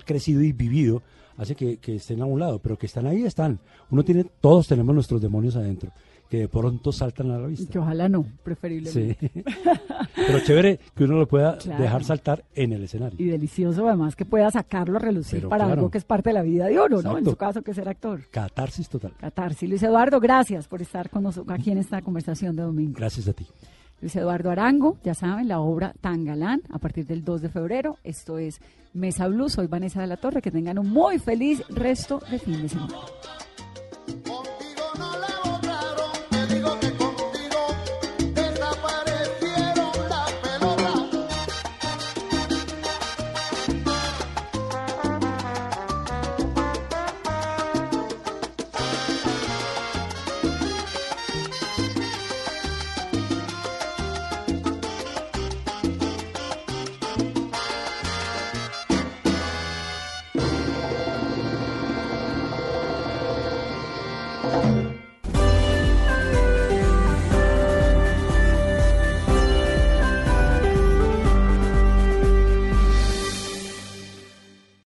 [0.06, 1.04] crecido y vivido,
[1.38, 3.60] hace que, que estén a un lado, pero que están ahí, están.
[3.90, 5.92] Uno tiene, todos tenemos nuestros demonios adentro,
[6.36, 7.72] que de pronto saltan a la vista.
[7.72, 8.30] que ojalá no, Sí.
[8.44, 9.18] preferiblemente.
[10.16, 11.82] pero chévere que uno lo pueda Claro.
[11.82, 13.16] dejar saltar en el escenario.
[13.24, 15.80] Y delicioso además que pueda sacarlo a relucir Pero para claro.
[15.80, 17.18] algo que es parte de la vida de uno, ¿no?
[17.18, 18.22] En su caso, que es ser actor.
[18.32, 19.14] Catarsis total.
[19.20, 19.70] Catarsis.
[19.70, 22.94] Luis Eduardo, gracias por estar con nosotros aquí en esta conversación de domingo.
[22.98, 23.46] Gracias a ti.
[24.02, 27.98] Luis Eduardo Arango, ya saben, la obra Tan Galán, a partir del 2 de febrero.
[28.04, 28.60] Esto es
[28.94, 29.48] Mesa Blue.
[29.50, 30.42] Soy Vanessa de la Torre.
[30.42, 32.94] Que tengan un muy feliz resto de fin de semana.